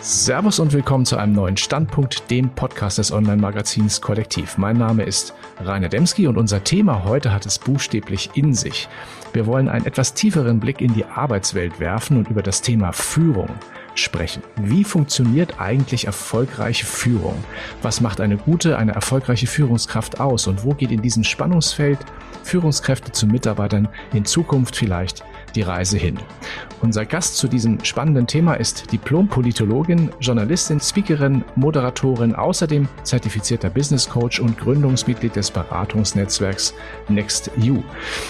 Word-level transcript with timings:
Servus 0.00 0.60
und 0.60 0.72
willkommen 0.72 1.04
zu 1.04 1.16
einem 1.16 1.32
neuen 1.32 1.56
Standpunkt, 1.56 2.30
dem 2.30 2.50
Podcast 2.50 2.98
des 2.98 3.10
Online-Magazins 3.10 4.00
Kollektiv. 4.00 4.56
Mein 4.56 4.76
Name 4.76 5.02
ist 5.02 5.34
Rainer 5.60 5.88
Demski 5.88 6.28
und 6.28 6.38
unser 6.38 6.62
Thema 6.62 7.02
heute 7.02 7.32
hat 7.32 7.46
es 7.46 7.58
buchstäblich 7.58 8.30
in 8.34 8.54
sich. 8.54 8.88
Wir 9.32 9.46
wollen 9.46 9.68
einen 9.68 9.86
etwas 9.86 10.14
tieferen 10.14 10.60
Blick 10.60 10.80
in 10.80 10.94
die 10.94 11.04
Arbeitswelt 11.04 11.80
werfen 11.80 12.16
und 12.16 12.30
über 12.30 12.42
das 12.42 12.62
Thema 12.62 12.92
Führung 12.92 13.50
sprechen. 13.96 14.44
Wie 14.54 14.84
funktioniert 14.84 15.60
eigentlich 15.60 16.06
erfolgreiche 16.06 16.86
Führung? 16.86 17.42
Was 17.82 18.00
macht 18.00 18.20
eine 18.20 18.36
gute, 18.36 18.78
eine 18.78 18.92
erfolgreiche 18.92 19.48
Führungskraft 19.48 20.20
aus? 20.20 20.46
Und 20.46 20.62
wo 20.62 20.74
geht 20.74 20.92
in 20.92 21.02
diesem 21.02 21.24
Spannungsfeld 21.24 21.98
Führungskräfte 22.44 23.10
zu 23.10 23.26
Mitarbeitern 23.26 23.88
in 24.14 24.24
Zukunft 24.24 24.76
vielleicht 24.76 25.24
die 25.54 25.62
Reise 25.62 25.98
hin. 25.98 26.18
Unser 26.80 27.04
Gast 27.06 27.36
zu 27.36 27.48
diesem 27.48 27.84
spannenden 27.84 28.26
Thema 28.26 28.54
ist 28.54 28.92
Diplom-Politologin, 28.92 30.10
Journalistin, 30.20 30.80
Speakerin, 30.80 31.44
Moderatorin, 31.56 32.34
außerdem 32.34 32.88
zertifizierter 33.02 33.70
Business 33.70 34.08
Coach 34.08 34.40
und 34.40 34.58
Gründungsmitglied 34.58 35.34
des 35.34 35.50
Beratungsnetzwerks 35.50 36.74
NextU. 37.08 37.82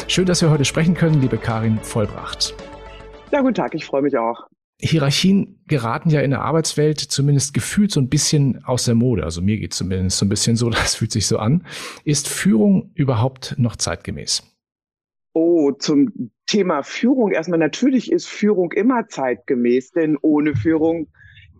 Schön, 0.06 0.26
dass 0.26 0.42
wir 0.42 0.50
heute 0.50 0.64
sprechen 0.64 0.94
können, 0.94 1.20
liebe 1.20 1.38
Karin 1.38 1.78
Vollbracht. 1.78 2.54
Ja, 3.30 3.40
guten 3.42 3.54
Tag, 3.54 3.74
ich 3.74 3.84
freue 3.84 4.02
mich 4.02 4.16
auch. 4.16 4.48
Hierarchien 4.80 5.60
geraten 5.66 6.08
ja 6.08 6.20
in 6.20 6.30
der 6.30 6.42
Arbeitswelt 6.42 7.00
zumindest 7.00 7.52
gefühlt 7.52 7.90
so 7.90 8.00
ein 8.00 8.08
bisschen 8.08 8.64
aus 8.64 8.84
der 8.84 8.94
Mode. 8.94 9.24
Also 9.24 9.42
mir 9.42 9.58
geht 9.58 9.74
zumindest 9.74 10.18
so 10.18 10.24
ein 10.24 10.28
bisschen 10.28 10.56
so, 10.56 10.70
das 10.70 10.94
fühlt 10.94 11.12
sich 11.12 11.26
so 11.26 11.38
an. 11.38 11.66
Ist 12.04 12.28
Führung 12.28 12.92
überhaupt 12.94 13.56
noch 13.58 13.76
zeitgemäß? 13.76 14.42
Oh, 15.32 15.72
zum 15.72 16.30
Thema 16.46 16.82
Führung 16.82 17.30
erstmal. 17.30 17.58
Natürlich 17.58 18.10
ist 18.10 18.26
Führung 18.26 18.72
immer 18.72 19.08
zeitgemäß, 19.08 19.92
denn 19.92 20.16
ohne 20.20 20.56
Führung 20.56 21.08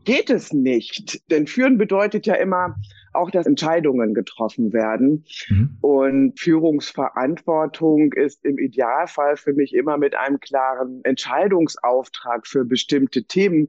geht 0.04 0.30
es 0.30 0.52
nicht. 0.52 1.30
Denn 1.30 1.46
führen 1.46 1.76
bedeutet 1.76 2.26
ja 2.26 2.34
immer 2.34 2.76
auch, 3.12 3.30
dass 3.30 3.46
Entscheidungen 3.46 4.14
getroffen 4.14 4.72
werden. 4.72 5.24
Mhm. 5.48 5.76
Und 5.80 6.40
Führungsverantwortung 6.40 8.12
ist 8.14 8.44
im 8.44 8.58
Idealfall 8.58 9.36
für 9.36 9.52
mich 9.52 9.74
immer 9.74 9.98
mit 9.98 10.14
einem 10.14 10.40
klaren 10.40 11.00
Entscheidungsauftrag 11.04 12.46
für 12.46 12.64
bestimmte 12.64 13.24
Themen 13.24 13.68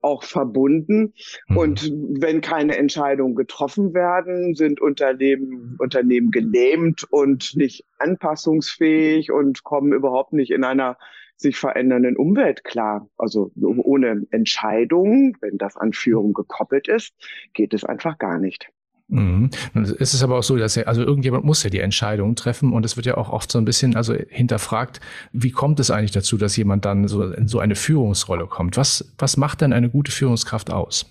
auch 0.00 0.22
verbunden. 0.22 1.14
Mhm. 1.48 1.56
Und 1.56 1.92
wenn 2.20 2.40
keine 2.40 2.76
Entscheidungen 2.76 3.34
getroffen 3.34 3.94
werden, 3.94 4.54
sind 4.54 4.80
Unternehmen, 4.80 5.76
Unternehmen 5.78 6.30
gelähmt 6.30 7.04
und 7.10 7.56
nicht 7.56 7.84
anpassungsfähig 7.98 9.32
und 9.32 9.64
kommen 9.64 9.92
überhaupt 9.92 10.32
nicht 10.32 10.50
in 10.50 10.64
einer 10.64 10.96
sich 11.36 11.56
verändernden 11.56 12.16
Umwelt 12.16 12.64
klar. 12.64 13.08
Also 13.16 13.52
ohne 13.56 14.26
Entscheidungen, 14.30 15.36
wenn 15.40 15.56
das 15.56 15.76
an 15.76 15.92
Führung 15.92 16.32
gekoppelt 16.32 16.88
ist, 16.88 17.14
geht 17.54 17.74
es 17.74 17.84
einfach 17.84 18.18
gar 18.18 18.38
nicht. 18.38 18.70
Mhm. 19.08 19.50
Es 19.98 20.12
ist 20.12 20.22
aber 20.22 20.38
auch 20.38 20.42
so, 20.42 20.56
dass 20.56 20.74
ja, 20.74 20.84
also 20.84 21.02
irgendjemand 21.02 21.44
muss 21.44 21.62
ja 21.62 21.70
die 21.70 21.80
Entscheidung 21.80 22.36
treffen 22.36 22.74
und 22.74 22.84
es 22.84 22.96
wird 22.96 23.06
ja 23.06 23.16
auch 23.16 23.30
oft 23.30 23.50
so 23.50 23.58
ein 23.58 23.64
bisschen 23.64 23.96
also 23.96 24.14
hinterfragt, 24.14 25.00
wie 25.32 25.50
kommt 25.50 25.80
es 25.80 25.90
eigentlich 25.90 26.10
dazu, 26.10 26.36
dass 26.36 26.56
jemand 26.56 26.84
dann 26.84 27.08
so 27.08 27.22
in 27.22 27.48
so 27.48 27.58
eine 27.58 27.74
Führungsrolle 27.74 28.46
kommt? 28.46 28.76
Was, 28.76 29.14
was 29.16 29.38
macht 29.38 29.62
denn 29.62 29.72
eine 29.72 29.88
gute 29.88 30.12
Führungskraft 30.12 30.70
aus? 30.70 31.06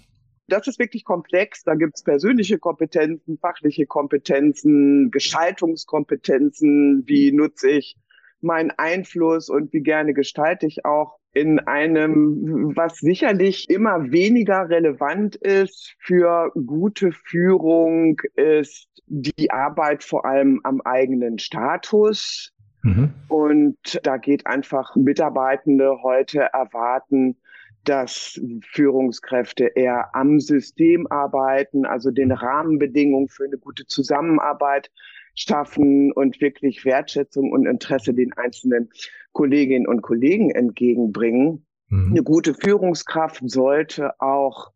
Das 0.48 0.68
ist 0.68 0.80
wirklich 0.80 1.04
komplex. 1.04 1.64
Da 1.64 1.76
gibt 1.76 1.96
es 1.96 2.04
persönliche 2.04 2.60
Kompetenzen, 2.60 3.38
fachliche 3.40 3.86
Kompetenzen, 3.86 5.12
Gestaltungskompetenzen. 5.12 7.04
Wie 7.06 7.32
nutze 7.32 7.72
ich 7.72 7.98
meinen 8.42 8.72
Einfluss 8.78 9.50
und 9.50 9.74
wie 9.74 9.82
gerne 9.82 10.14
gestalte 10.14 10.68
ich 10.68 10.86
auch 10.86 11.18
in 11.34 11.60
einem, 11.60 12.76
was 12.76 12.98
sicherlich 12.98 13.70
immer 13.70 14.12
weniger 14.12 14.70
relevant 14.70 15.36
ist 15.36 15.96
für 16.00 16.52
gute 16.66 17.12
Führung, 17.12 18.20
ist 18.36 18.88
die 19.06 19.52
Arbeit 19.52 20.04
vor 20.04 20.26
allem 20.26 20.60
am 20.64 20.82
eigenen 20.82 21.38
Status. 21.38 22.54
Mhm. 22.82 23.14
Und 23.28 24.00
da 24.04 24.18
geht 24.18 24.48
einfach 24.48 24.96
Mitarbeitende 24.96 26.02
heute 26.02 26.50
erwarten, 26.54 27.38
dass 27.84 28.40
Führungskräfte 28.72 29.66
eher 29.76 30.14
am 30.14 30.40
System 30.40 31.08
arbeiten, 31.08 31.86
also 31.86 32.12
den 32.12 32.32
Rahmenbedingungen 32.32 33.30
für 33.30 33.46
eine 33.46 33.58
gute 33.58 33.86
Zusammenarbeit 33.86 34.92
schaffen 35.38 36.12
und 36.12 36.42
wirklich 36.42 36.84
Wertschätzung 36.84 37.52
und 37.52 37.66
Interesse 37.66 38.14
den 38.14 38.34
einzelnen 38.34 38.90
Kolleginnen 39.32 39.88
und 39.88 40.02
Kollegen 40.02 40.50
entgegenbringen. 40.50 41.66
Mhm. 41.90 42.12
Eine 42.12 42.24
gute 42.24 42.54
Führungskraft 42.54 43.42
sollte 43.46 44.20
auch 44.20 44.72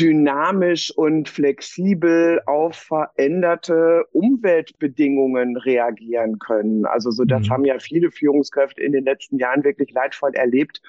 dynamisch 0.00 0.90
und 0.96 1.28
flexibel 1.28 2.40
auf 2.46 2.74
veränderte 2.76 4.04
Umweltbedingungen 4.12 5.56
reagieren 5.56 6.38
können. 6.38 6.86
Also 6.86 7.10
so 7.10 7.24
das 7.24 7.46
mhm. 7.46 7.50
haben 7.50 7.64
ja 7.64 7.78
viele 7.78 8.10
Führungskräfte 8.10 8.80
in 8.80 8.92
den 8.92 9.04
letzten 9.04 9.38
Jahren 9.38 9.64
wirklich 9.64 9.92
leidvoll 9.92 10.34
erlebt. 10.34 10.80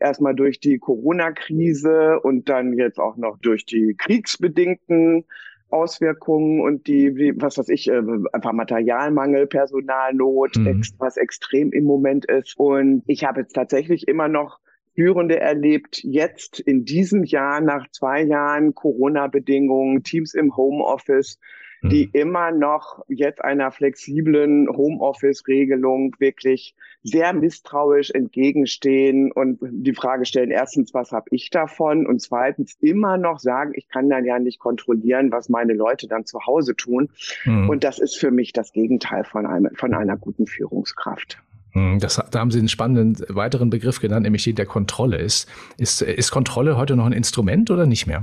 Erstmal 0.00 0.34
durch 0.34 0.58
die 0.60 0.78
Corona-Krise 0.78 2.20
und 2.20 2.48
dann 2.48 2.72
jetzt 2.72 2.98
auch 2.98 3.16
noch 3.16 3.38
durch 3.38 3.66
die 3.66 3.94
kriegsbedingten 3.96 5.24
Auswirkungen 5.70 6.60
und 6.60 6.86
die, 6.86 7.16
wie, 7.16 7.32
was 7.36 7.58
weiß 7.58 7.68
ich, 7.68 7.88
äh, 7.88 8.02
einfach 8.32 8.52
Materialmangel, 8.52 9.46
Personalnot, 9.46 10.56
mhm. 10.56 10.66
ex, 10.66 10.94
was 10.98 11.16
extrem 11.16 11.72
im 11.72 11.84
Moment 11.84 12.24
ist. 12.26 12.58
Und 12.58 13.02
ich 13.06 13.24
habe 13.24 13.40
jetzt 13.40 13.54
tatsächlich 13.54 14.08
immer 14.08 14.28
noch 14.28 14.58
Führende 14.94 15.38
erlebt, 15.38 16.02
jetzt 16.02 16.60
in 16.60 16.84
diesem 16.84 17.24
Jahr, 17.24 17.60
nach 17.60 17.86
zwei 17.90 18.22
Jahren 18.22 18.74
Corona-Bedingungen, 18.74 20.02
Teams 20.02 20.34
im 20.34 20.56
Homeoffice, 20.56 21.38
die 21.82 22.06
mhm. 22.06 22.10
immer 22.12 22.50
noch 22.50 23.04
jetzt 23.08 23.42
einer 23.42 23.70
flexiblen 23.70 24.68
Homeoffice-Regelung 24.68 26.14
wirklich 26.18 26.74
sehr 27.02 27.32
misstrauisch 27.32 28.10
entgegenstehen 28.10 29.32
und 29.32 29.58
die 29.62 29.94
Frage 29.94 30.26
stellen, 30.26 30.50
erstens, 30.50 30.92
was 30.92 31.12
habe 31.12 31.26
ich 31.30 31.50
davon? 31.50 32.06
Und 32.06 32.20
zweitens 32.20 32.76
immer 32.80 33.16
noch 33.16 33.38
sagen, 33.38 33.72
ich 33.74 33.88
kann 33.88 34.10
dann 34.10 34.24
ja 34.24 34.38
nicht 34.38 34.58
kontrollieren, 34.58 35.32
was 35.32 35.48
meine 35.48 35.72
Leute 35.72 36.08
dann 36.08 36.26
zu 36.26 36.40
Hause 36.46 36.76
tun. 36.76 37.08
Mhm. 37.44 37.70
Und 37.70 37.84
das 37.84 37.98
ist 37.98 38.16
für 38.16 38.30
mich 38.30 38.52
das 38.52 38.72
Gegenteil 38.72 39.24
von, 39.24 39.46
einem, 39.46 39.74
von 39.74 39.94
einer 39.94 40.16
guten 40.16 40.46
Führungskraft. 40.46 41.38
Mhm. 41.72 42.00
Das, 42.00 42.20
da 42.30 42.38
haben 42.38 42.50
Sie 42.50 42.58
einen 42.58 42.68
spannenden 42.68 43.16
weiteren 43.28 43.70
Begriff 43.70 44.00
genannt, 44.00 44.24
nämlich 44.24 44.44
den 44.44 44.56
der 44.56 44.66
Kontrolle 44.66 45.16
ist. 45.16 45.48
Ist, 45.78 46.02
ist 46.02 46.30
Kontrolle 46.30 46.76
heute 46.76 46.96
noch 46.96 47.06
ein 47.06 47.12
Instrument 47.12 47.70
oder 47.70 47.86
nicht 47.86 48.06
mehr? 48.06 48.22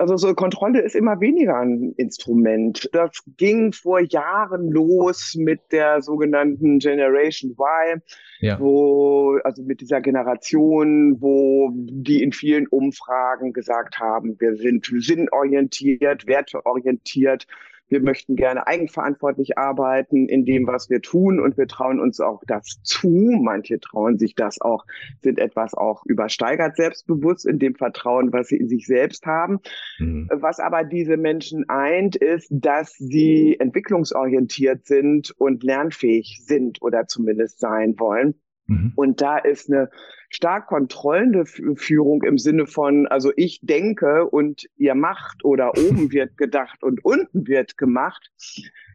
Also 0.00 0.16
so 0.16 0.32
Kontrolle 0.32 0.80
ist 0.80 0.96
immer 0.96 1.20
weniger 1.20 1.58
ein 1.58 1.92
Instrument. 1.98 2.88
Das 2.94 3.22
ging 3.36 3.74
vor 3.74 4.00
Jahren 4.00 4.70
los 4.70 5.34
mit 5.36 5.60
der 5.72 6.00
sogenannten 6.00 6.78
Generation 6.78 7.50
Y, 7.50 8.00
ja. 8.40 8.58
wo, 8.58 9.38
also 9.44 9.62
mit 9.62 9.82
dieser 9.82 10.00
Generation, 10.00 11.20
wo 11.20 11.70
die 11.74 12.22
in 12.22 12.32
vielen 12.32 12.66
Umfragen 12.68 13.52
gesagt 13.52 13.98
haben, 13.98 14.40
wir 14.40 14.56
sind 14.56 14.86
sinnorientiert, 14.86 16.26
werteorientiert, 16.26 17.46
wir 17.90 18.00
möchten 18.00 18.36
gerne 18.36 18.66
eigenverantwortlich 18.66 19.58
arbeiten 19.58 20.28
in 20.28 20.44
dem, 20.44 20.66
was 20.66 20.88
wir 20.88 21.02
tun 21.02 21.40
und 21.40 21.58
wir 21.58 21.66
trauen 21.66 22.00
uns 22.00 22.20
auch 22.20 22.42
das 22.46 22.80
zu. 22.82 23.08
Manche 23.42 23.80
trauen 23.80 24.16
sich 24.16 24.34
das 24.34 24.60
auch, 24.60 24.86
sind 25.22 25.38
etwas 25.38 25.74
auch 25.74 26.06
übersteigert 26.06 26.76
selbstbewusst 26.76 27.46
in 27.46 27.58
dem 27.58 27.74
Vertrauen, 27.74 28.32
was 28.32 28.48
sie 28.48 28.56
in 28.56 28.68
sich 28.68 28.86
selbst 28.86 29.26
haben. 29.26 29.58
Mhm. 29.98 30.28
Was 30.32 30.60
aber 30.60 30.84
diese 30.84 31.16
Menschen 31.16 31.68
eint, 31.68 32.16
ist, 32.16 32.48
dass 32.50 32.94
sie 32.94 33.56
entwicklungsorientiert 33.58 34.86
sind 34.86 35.32
und 35.36 35.64
lernfähig 35.64 36.40
sind 36.44 36.80
oder 36.80 37.06
zumindest 37.06 37.58
sein 37.58 37.98
wollen. 37.98 38.34
Mhm. 38.70 38.92
Und 38.94 39.20
da 39.20 39.36
ist 39.36 39.68
eine 39.68 39.90
stark 40.28 40.68
kontrollende 40.68 41.44
Führung 41.44 42.22
im 42.22 42.38
Sinne 42.38 42.66
von, 42.66 43.08
also 43.08 43.32
ich 43.36 43.58
denke 43.62 44.26
und 44.26 44.68
ihr 44.76 44.94
macht 44.94 45.44
oder 45.44 45.72
oben 45.76 46.12
wird 46.12 46.36
gedacht 46.36 46.82
und 46.84 47.04
unten 47.04 47.48
wird 47.48 47.76
gemacht, 47.76 48.30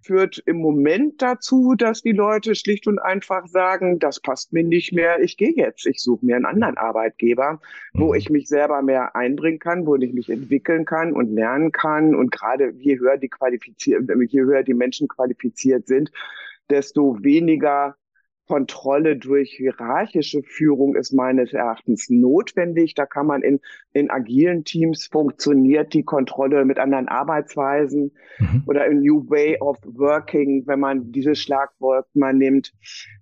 führt 0.02 0.42
im 0.46 0.58
Moment 0.58 1.22
dazu, 1.22 1.76
dass 1.76 2.02
die 2.02 2.14
Leute 2.14 2.56
schlicht 2.56 2.88
und 2.88 3.00
einfach 3.00 3.48
sagen, 3.48 4.00
das 4.00 4.22
passt 4.22 4.54
mir 4.54 4.64
nicht 4.64 4.94
mehr, 4.94 5.20
ich 5.20 5.36
gehe 5.36 5.54
jetzt, 5.54 5.86
ich 5.86 6.02
suche 6.02 6.26
mir 6.26 6.38
einen 6.38 6.46
anderen 6.46 6.78
Arbeitgeber, 6.78 7.60
wo 7.94 8.10
mhm. 8.10 8.16
ich 8.16 8.30
mich 8.30 8.48
selber 8.48 8.82
mehr 8.82 9.16
einbringen 9.16 9.60
kann, 9.60 9.86
wo 9.86 9.96
ich 9.98 10.14
mich 10.14 10.30
entwickeln 10.30 10.86
kann 10.86 11.12
und 11.12 11.34
lernen 11.34 11.74
kann 11.74 12.16
und 12.16 12.32
gerade 12.32 12.72
je 12.78 12.98
höher 12.98 13.18
die 13.18 13.30
qualifiziert, 13.30 14.10
je 14.30 14.42
höher 14.42 14.64
die 14.64 14.74
Menschen 14.74 15.10
qualifiziert 15.10 15.88
sind, 15.88 16.12
desto 16.70 17.22
weniger 17.22 17.98
Kontrolle 18.48 19.18
durch 19.18 19.52
hierarchische 19.52 20.44
Führung 20.44 20.96
ist 20.96 21.14
meines 21.14 21.54
Erachtens 21.54 22.10
notwendig. 22.10 22.94
Da 22.94 23.06
kann 23.06 23.26
man 23.26 23.42
in, 23.42 23.60
in 23.94 24.10
agilen 24.10 24.64
Teams 24.64 25.08
funktioniert 25.08 25.94
die 25.94 26.04
Kontrolle 26.04 26.66
mit 26.66 26.78
anderen 26.78 27.08
Arbeitsweisen 27.08 28.12
mhm. 28.40 28.64
oder 28.68 28.86
in 28.86 29.02
New 29.02 29.30
Way 29.30 29.60
of 29.60 29.78
Working, 29.84 30.64
wenn 30.68 30.80
man 30.80 31.12
dieses 31.12 31.40
Schlagwort 31.40 32.08
mal 32.14 32.34
nimmt, 32.34 32.74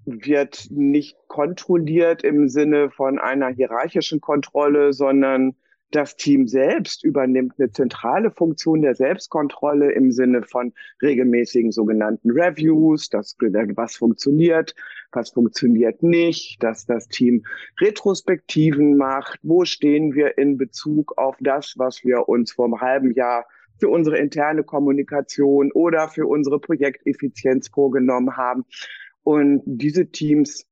wird 0.06 0.68
nicht 0.70 1.18
kontrolliert 1.28 2.24
im 2.24 2.50
Sinne 2.50 2.90
von 2.90 3.20
einer 3.20 3.48
hierarchischen 3.48 4.22
Kontrolle, 4.22 4.94
sondern 4.94 5.56
Das 5.94 6.16
Team 6.16 6.48
selbst 6.48 7.04
übernimmt 7.04 7.54
eine 7.60 7.70
zentrale 7.70 8.32
Funktion 8.32 8.82
der 8.82 8.96
Selbstkontrolle 8.96 9.92
im 9.92 10.12
Sinne 10.12 10.42
von 10.42 10.74
regelmäßigen 11.04 11.72
sogenannten 11.72 12.32
Reviews, 12.32 13.10
das, 13.10 13.38
was 13.40 13.96
funktioniert, 13.96 14.74
was 15.12 15.30
funktioniert 15.30 16.02
nicht, 16.02 16.64
dass 16.64 16.88
das 16.88 17.10
Team 17.10 17.46
Retrospektiven 17.80 18.98
macht, 18.98 19.38
wo 19.44 19.66
stehen 19.66 20.16
wir 20.16 20.40
in 20.40 20.58
Bezug 20.58 21.16
auf 21.20 21.36
das, 21.40 21.76
was 21.78 22.04
wir 22.04 22.28
uns 22.28 22.54
vor 22.54 22.66
einem 22.66 22.82
halben 22.82 23.14
Jahr 23.14 23.46
für 23.80 23.90
unsere 23.90 24.18
interne 24.18 24.64
Kommunikation 24.64 25.72
oder 25.74 26.10
für 26.10 26.26
unsere 26.26 26.60
Projekteffizienz 26.60 27.68
vorgenommen 27.68 28.36
haben. 28.36 28.66
Und 29.22 29.62
diese 29.68 30.08
Teams 30.08 30.66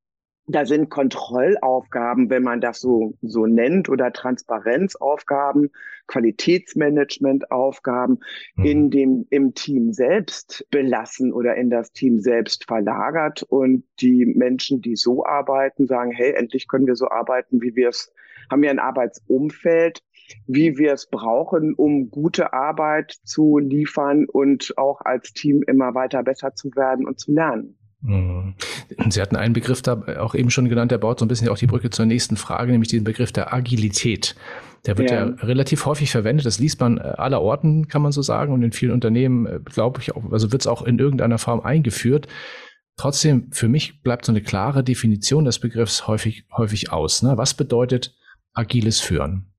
da 0.48 0.66
sind 0.66 0.90
Kontrollaufgaben, 0.90 2.30
wenn 2.30 2.44
man 2.44 2.60
das 2.62 2.80
so, 2.80 3.18
so 3.22 3.46
nennt, 3.46 3.90
oder 3.90 4.12
Transparenzaufgaben, 4.12 5.70
Qualitätsmanagementaufgaben 6.08 8.20
mhm. 8.56 8.66
in 8.66 8.90
dem, 8.90 9.28
im 9.30 9.54
Team 9.54 9.94
selbst 9.94 10.66
belassen 10.72 11.32
oder 11.32 11.56
in 11.56 11.70
das 11.70 11.94
Team 11.94 12.20
selbst 12.20 12.66
verlagert. 12.66 13.44
Und 13.44 13.84
die 14.02 14.26
Menschen, 14.26 14.82
die 14.82 14.96
so 14.96 15.24
arbeiten, 15.26 15.86
sagen, 15.88 16.12
hey, 16.12 16.34
endlich 16.34 16.68
können 16.68 16.88
wir 16.88 16.96
so 16.96 17.10
arbeiten, 17.10 17.62
wie 17.62 17.76
wir 17.76 17.90
es, 17.90 18.12
haben 18.50 18.64
wir 18.64 18.72
ein 18.72 18.80
Arbeitsumfeld, 18.80 20.02
wie 20.48 20.78
wir 20.78 20.94
es 20.94 21.08
brauchen, 21.08 21.74
um 21.74 22.10
gute 22.10 22.54
Arbeit 22.54 23.12
zu 23.24 23.58
liefern 23.58 24.26
und 24.26 24.74
auch 24.78 25.02
als 25.02 25.34
Team 25.34 25.62
immer 25.68 25.94
weiter 25.94 26.24
besser 26.24 26.56
zu 26.56 26.74
werden 26.76 27.06
und 27.06 27.20
zu 27.20 27.34
lernen. 27.34 27.78
Mhm. 28.01 28.56
Sie 29.09 29.21
hatten 29.21 29.36
einen 29.36 29.53
Begriff 29.53 29.81
da 29.81 30.01
auch 30.19 30.33
eben 30.36 30.50
schon 30.50 30.69
genannt, 30.69 30.92
der 30.92 30.98
baut 30.98 31.19
so 31.19 31.25
ein 31.25 31.27
bisschen 31.27 31.50
auch 31.50 31.57
die 31.57 31.68
Brücke 31.68 31.89
zur 31.89 32.06
nächsten 32.06 32.36
Frage, 32.36 32.71
nämlich 32.71 32.89
den 32.89 33.03
Begriff 33.03 33.31
der 33.31 33.53
Agilität. 33.53 34.36
Der 34.86 34.98
wird 34.98 35.12
ja, 35.12 35.27
ja 35.27 35.36
relativ 35.42 35.86
häufig 35.86 36.09
verwendet. 36.09 36.45
Das 36.45 36.59
liest 36.59 36.80
man 36.80 36.98
äh, 36.98 37.01
aller 37.01 37.42
Orten, 37.42 37.88
kann 37.88 38.01
man 38.01 38.12
so 38.12 38.21
sagen. 38.21 38.51
Und 38.53 38.63
in 38.63 38.71
vielen 38.71 38.92
Unternehmen, 38.92 39.45
äh, 39.45 39.59
glaube 39.63 40.01
ich, 40.01 40.15
auch, 40.15 40.31
also 40.31 40.51
wird 40.51 40.63
es 40.63 40.68
auch 40.68 40.81
in 40.81 40.98
irgendeiner 40.98 41.38
Form 41.38 41.62
eingeführt. 41.62 42.27
Trotzdem, 42.98 43.51
für 43.51 43.68
mich 43.68 44.01
bleibt 44.01 44.25
so 44.25 44.31
eine 44.31 44.42
klare 44.42 44.83
Definition 44.83 45.45
des 45.45 45.59
Begriffs 45.59 46.07
häufig, 46.07 46.45
häufig 46.56 46.92
aus. 46.92 47.21
Ne? 47.21 47.38
Was 47.38 47.53
bedeutet 47.53 48.15
agiles 48.53 49.00
Führen? 49.00 49.50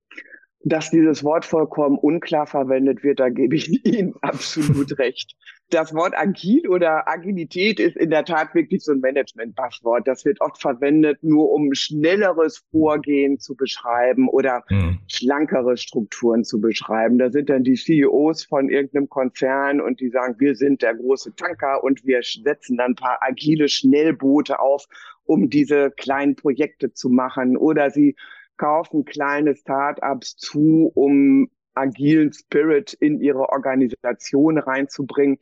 Dass 0.64 0.90
dieses 0.90 1.24
Wort 1.24 1.44
vollkommen 1.44 1.98
unklar 1.98 2.46
verwendet 2.46 3.02
wird, 3.02 3.20
da 3.20 3.28
gebe 3.28 3.56
ich 3.56 3.68
Ihnen 3.84 4.14
absolut 4.20 4.98
recht. 4.98 5.36
Das 5.72 5.94
Wort 5.94 6.12
agil 6.14 6.68
oder 6.68 7.08
Agilität 7.08 7.80
ist 7.80 7.96
in 7.96 8.10
der 8.10 8.26
Tat 8.26 8.54
wirklich 8.54 8.84
so 8.84 8.92
ein 8.92 9.00
Management-Buzzword. 9.00 10.06
Das 10.06 10.26
wird 10.26 10.42
oft 10.42 10.60
verwendet, 10.60 11.22
nur 11.22 11.50
um 11.50 11.72
schnelleres 11.72 12.62
Vorgehen 12.70 13.38
zu 13.38 13.56
beschreiben 13.56 14.28
oder 14.28 14.64
mhm. 14.68 14.98
schlankere 15.08 15.78
Strukturen 15.78 16.44
zu 16.44 16.60
beschreiben. 16.60 17.18
Da 17.18 17.30
sind 17.30 17.48
dann 17.48 17.64
die 17.64 17.76
CEOs 17.76 18.44
von 18.44 18.68
irgendeinem 18.68 19.08
Konzern 19.08 19.80
und 19.80 20.00
die 20.00 20.10
sagen, 20.10 20.34
wir 20.38 20.56
sind 20.56 20.82
der 20.82 20.94
große 20.94 21.34
Tanker 21.36 21.82
und 21.82 22.04
wir 22.04 22.20
setzen 22.22 22.76
dann 22.76 22.92
ein 22.92 22.96
paar 22.96 23.18
agile 23.22 23.68
Schnellboote 23.68 24.60
auf, 24.60 24.86
um 25.24 25.48
diese 25.48 25.90
kleinen 25.90 26.36
Projekte 26.36 26.92
zu 26.92 27.08
machen. 27.08 27.56
Oder 27.56 27.90
sie 27.90 28.14
kaufen 28.62 29.04
kleine 29.04 29.56
Startups 29.56 30.36
zu, 30.36 30.92
um 30.94 31.50
agilen 31.74 32.32
Spirit 32.32 32.92
in 32.92 33.20
ihre 33.20 33.48
Organisation 33.48 34.56
reinzubringen. 34.56 35.38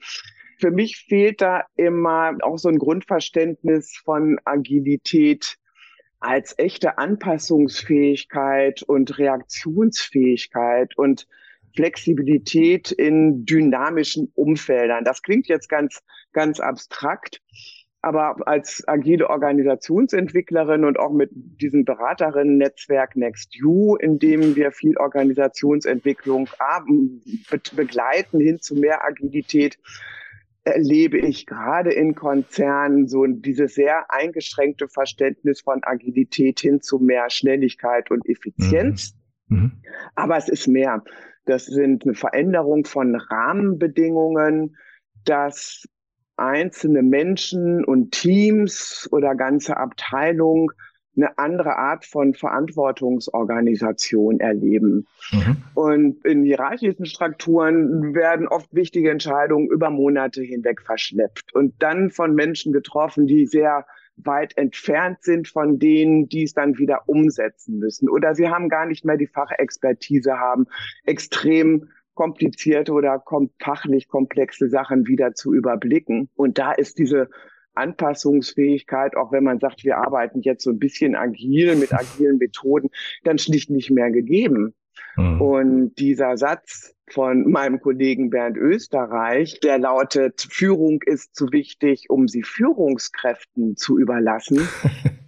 Für 0.59 0.71
mich 0.71 1.05
fehlt 1.07 1.43
da 1.43 1.65
immer 1.77 2.39
auch 2.41 2.57
so 2.57 2.71
ein 2.71 2.79
Grundverständnis 2.79 3.95
von 4.03 4.39
Agilität 4.47 5.57
als 6.19 6.55
echte 6.59 6.97
Anpassungsfähigkeit 6.97 8.83
und 8.85 9.19
Reaktionsfähigkeit 9.19 10.97
und 10.97 11.27
Flexibilität 11.77 12.91
in 12.91 13.45
dynamischen 13.45 14.33
Umfeldern. 14.35 15.05
Das 15.05 15.21
klingt 15.21 15.47
jetzt 15.47 15.69
ganz, 15.69 16.01
ganz 16.33 16.59
abstrakt. 16.59 17.43
Aber 18.02 18.37
als 18.49 18.82
agile 18.87 19.29
Organisationsentwicklerin 19.29 20.85
und 20.85 20.99
auch 20.99 21.12
mit 21.12 21.31
diesem 21.32 21.85
Beraterinnen-Netzwerk 21.85 23.14
NextU, 23.14 23.97
in 23.97 24.19
dem 24.19 24.56
wir 24.56 24.73
viel 24.73 24.97
Organisationsentwicklung 24.97 26.49
begleiten 27.76 28.41
hin 28.41 28.58
zu 28.61 28.75
mehr 28.75 29.05
Agilität, 29.05 29.79
erlebe 30.64 31.19
ich 31.19 31.47
gerade 31.47 31.91
in 31.93 32.14
Konzernen 32.14 33.06
so 33.06 33.26
dieses 33.26 33.75
sehr 33.75 34.11
eingeschränkte 34.11 34.88
Verständnis 34.88 35.61
von 35.61 35.81
Agilität 35.82 36.61
hin 36.61 36.81
zu 36.81 36.99
mehr 36.99 37.29
Schnelligkeit 37.29 38.11
und 38.11 38.26
Effizienz. 38.29 39.14
Mhm. 39.49 39.58
Mhm. 39.58 39.73
Aber 40.14 40.37
es 40.37 40.49
ist 40.49 40.69
mehr. 40.69 41.02
Das 41.44 41.67
sind 41.67 42.05
eine 42.05 42.14
Veränderung 42.14 42.85
von 42.85 43.17
Rahmenbedingungen, 43.17 44.76
dass 45.25 45.87
einzelne 46.41 47.03
Menschen 47.03 47.85
und 47.85 48.13
Teams 48.13 49.09
oder 49.13 49.35
ganze 49.35 49.77
Abteilungen 49.77 50.69
eine 51.17 51.37
andere 51.39 51.77
Art 51.77 52.07
von 52.07 52.35
Verantwortungsorganisation 52.35 54.41
erleben. 54.41 55.07
Mhm. 55.33 55.57
Und 55.75 56.25
in 56.25 56.45
hierarchischen 56.45 57.05
Strukturen 57.05 58.15
werden 58.15 58.49
oft 58.49 58.75
wichtige 58.75 59.11
Entscheidungen 59.11 59.69
über 59.69 59.91
Monate 59.91 60.43
hinweg 60.43 60.81
verschleppt 60.83 61.55
und 61.55 61.75
dann 61.81 62.11
von 62.11 62.35
Menschen 62.35 62.73
getroffen, 62.73 63.27
die 63.27 63.47
sehr 63.47 63.85
weit 64.17 64.57
entfernt 64.57 65.23
sind 65.23 65.49
von 65.49 65.79
denen, 65.79 66.29
die 66.29 66.45
es 66.45 66.53
dann 66.53 66.79
wieder 66.79 67.03
umsetzen 67.07 67.79
müssen. 67.79 68.09
Oder 68.09 68.35
sie 68.35 68.49
haben 68.49 68.69
gar 68.69 68.87
nicht 68.87 69.05
mehr 69.05 69.17
die 69.17 69.27
Fachexpertise 69.27 70.39
haben, 70.39 70.67
extrem 71.05 71.89
komplizierte 72.15 72.93
oder 72.93 73.23
fachlich 73.59 74.09
komplexe 74.09 74.69
Sachen 74.69 75.07
wieder 75.07 75.35
zu 75.35 75.55
überblicken. 75.55 76.29
Und 76.35 76.59
da 76.59 76.73
ist 76.73 76.99
diese 76.99 77.29
Anpassungsfähigkeit, 77.75 79.17
auch 79.17 79.33
wenn 79.33 79.45
man 79.45 79.59
sagt, 79.61 79.85
wir 79.85 79.99
arbeiten 79.99 80.41
jetzt 80.43 80.65
so 80.65 80.71
ein 80.71 80.79
bisschen 80.79 81.15
agil 81.15 81.77
mit 81.77 81.93
agilen 81.93 82.39
Methoden, 82.39 82.91
dann 83.25 83.39
schlicht 83.39 83.71
nicht 83.71 83.91
mehr 83.91 84.11
gegeben. 84.11 84.75
Mhm. 85.17 85.41
Und 85.41 85.95
dieser 85.97 86.37
Satz 86.37 86.95
von 87.11 87.51
meinem 87.51 87.81
Kollegen 87.81 88.31
Bernd 88.31 88.57
Österreich, 88.57 89.61
der 89.61 89.79
lautet, 89.79 90.47
Führung 90.51 91.01
ist 91.05 91.35
zu 91.35 91.51
wichtig, 91.53 92.07
um 92.09 92.29
sie 92.29 92.43
Führungskräften 92.43 93.77
zu 93.77 93.99
überlassen. 93.99 94.69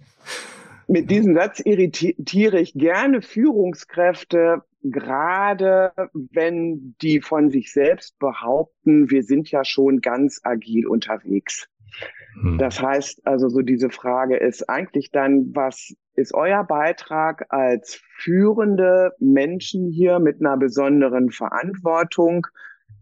Mit 0.87 1.09
diesem 1.09 1.35
Satz 1.35 1.59
irritiere 1.59 2.59
ich 2.59 2.73
gerne 2.73 3.21
Führungskräfte, 3.21 4.63
gerade 4.83 5.93
wenn 6.13 6.95
die 7.01 7.21
von 7.21 7.49
sich 7.49 7.71
selbst 7.71 8.19
behaupten, 8.19 9.09
wir 9.09 9.23
sind 9.23 9.49
ja 9.49 9.63
schon 9.63 10.01
ganz 10.01 10.41
agil 10.43 10.87
unterwegs. 10.87 11.69
Hm. 12.41 12.57
Das 12.57 12.81
heißt 12.81 13.25
also, 13.25 13.49
so 13.49 13.61
diese 13.61 13.89
Frage 13.89 14.37
ist 14.37 14.69
eigentlich 14.69 15.11
dann, 15.11 15.55
was 15.55 15.95
ist 16.15 16.33
euer 16.33 16.63
Beitrag 16.63 17.45
als 17.49 18.01
führende 18.17 19.13
Menschen 19.19 19.89
hier 19.89 20.19
mit 20.19 20.39
einer 20.41 20.57
besonderen 20.57 21.31
Verantwortung, 21.31 22.47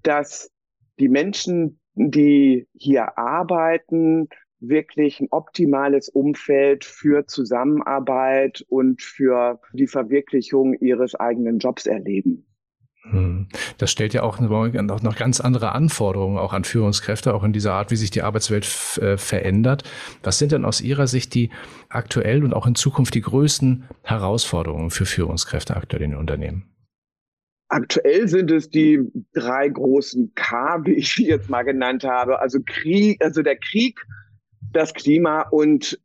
dass 0.03 0.51
die 0.99 1.09
Menschen, 1.09 1.79
die 1.95 2.67
hier 2.73 3.17
arbeiten, 3.17 4.29
wirklich 4.61 5.19
ein 5.19 5.27
optimales 5.31 6.07
Umfeld 6.07 6.85
für 6.85 7.25
Zusammenarbeit 7.25 8.63
und 8.69 9.01
für 9.01 9.59
die 9.73 9.87
Verwirklichung 9.87 10.75
ihres 10.75 11.15
eigenen 11.15 11.59
Jobs 11.59 11.87
erleben. 11.87 12.45
Hm. 13.03 13.47
Das 13.79 13.91
stellt 13.91 14.13
ja 14.13 14.21
auch 14.21 14.39
noch 14.39 15.15
ganz 15.15 15.41
andere 15.41 15.71
Anforderungen 15.71 16.37
auch 16.37 16.53
an 16.53 16.63
Führungskräfte, 16.63 17.33
auch 17.33 17.43
in 17.43 17.51
dieser 17.51 17.73
Art, 17.73 17.89
wie 17.89 17.95
sich 17.95 18.11
die 18.11 18.21
Arbeitswelt 18.21 18.65
äh, 19.01 19.17
verändert. 19.17 19.83
Was 20.21 20.37
sind 20.37 20.51
denn 20.51 20.65
aus 20.65 20.81
Ihrer 20.81 21.07
Sicht 21.07 21.33
die 21.33 21.49
aktuell 21.89 22.43
und 22.43 22.53
auch 22.53 22.67
in 22.67 22.75
Zukunft 22.75 23.15
die 23.15 23.21
größten 23.21 23.85
Herausforderungen 24.03 24.91
für 24.91 25.05
Führungskräfte 25.05 25.75
aktuell 25.75 26.03
in 26.03 26.11
den 26.11 26.19
Unternehmen? 26.19 26.67
Aktuell 27.69 28.27
sind 28.27 28.51
es 28.51 28.69
die 28.69 28.99
drei 29.33 29.69
großen 29.69 30.33
K, 30.35 30.81
wie 30.83 30.93
ich 30.93 31.15
sie 31.15 31.25
jetzt 31.25 31.49
mal 31.49 31.63
genannt 31.63 32.03
habe. 32.03 32.39
Also 32.39 32.59
Krieg, 32.63 33.23
also 33.23 33.41
der 33.41 33.55
Krieg, 33.55 33.99
das 34.71 34.93
Klima 34.93 35.41
und 35.49 35.99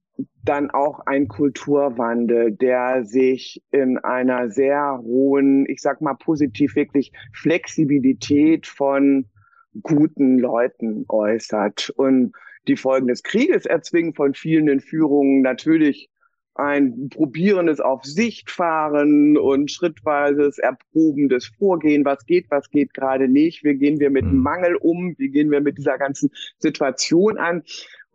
dann 0.45 0.71
auch 0.71 1.01
ein 1.07 1.29
Kulturwandel, 1.29 2.53
der 2.53 3.05
sich 3.05 3.63
in 3.71 3.99
einer 3.99 4.49
sehr 4.51 5.01
hohen, 5.03 5.67
ich 5.69 5.81
sag 5.81 6.01
mal 6.01 6.15
positiv 6.15 6.77
wirklich 6.77 7.13
Flexibilität 7.33 8.67
von 8.67 9.27
guten 9.83 10.39
Leuten 10.39 11.05
äußert. 11.09 11.91
Und 11.97 12.33
die 12.69 12.77
Folgen 12.77 13.09
des 13.09 13.23
Krieges 13.23 13.67
erzwingen 13.67 14.15
von 14.15 14.35
vielen 14.35 14.81
Führungen 14.81 15.43
natürlich 15.43 16.09
ein 16.55 17.11
probierendes 17.11 17.81
auf 17.81 18.03
Sicht 18.05 18.51
fahren 18.51 19.37
und 19.37 19.71
schrittweises 19.71 20.59
erprobendes 20.59 21.47
Vorgehen. 21.59 22.05
Was 22.05 22.25
geht, 22.25 22.47
was 22.49 22.71
geht 22.71 22.95
gerade 22.95 23.29
nicht? 23.29 23.63
Wie 23.63 23.75
gehen 23.75 24.01
wir 24.01 24.11
mit 24.11 24.25
mhm. 24.25 24.39
Mangel 24.39 24.77
um? 24.77 25.15
Wie 25.19 25.29
gehen 25.29 25.51
wir 25.51 25.61
mit 25.61 25.77
dieser 25.77 25.99
ganzen 25.99 26.31
Situation 26.59 27.37
an? 27.37 27.63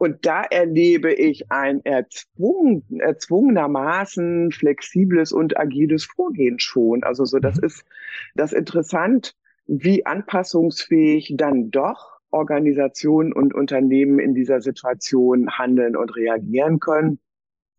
Und 0.01 0.25
da 0.25 0.41
erlebe 0.41 1.13
ich 1.13 1.51
ein 1.51 1.85
erzwungen, 1.85 2.83
erzwungenermaßen 2.97 4.51
flexibles 4.51 5.31
und 5.31 5.59
agiles 5.59 6.05
Vorgehen 6.05 6.57
schon. 6.57 7.03
Also 7.03 7.23
so, 7.25 7.37
das 7.37 7.57
mhm. 7.57 7.65
ist 7.65 7.85
das 8.33 8.51
interessant, 8.51 9.35
wie 9.67 10.03
anpassungsfähig 10.03 11.35
dann 11.37 11.69
doch 11.69 12.17
Organisationen 12.31 13.31
und 13.31 13.53
Unternehmen 13.53 14.17
in 14.17 14.33
dieser 14.33 14.59
Situation 14.59 15.51
handeln 15.51 15.95
und 15.95 16.15
reagieren 16.15 16.79
können. 16.79 17.19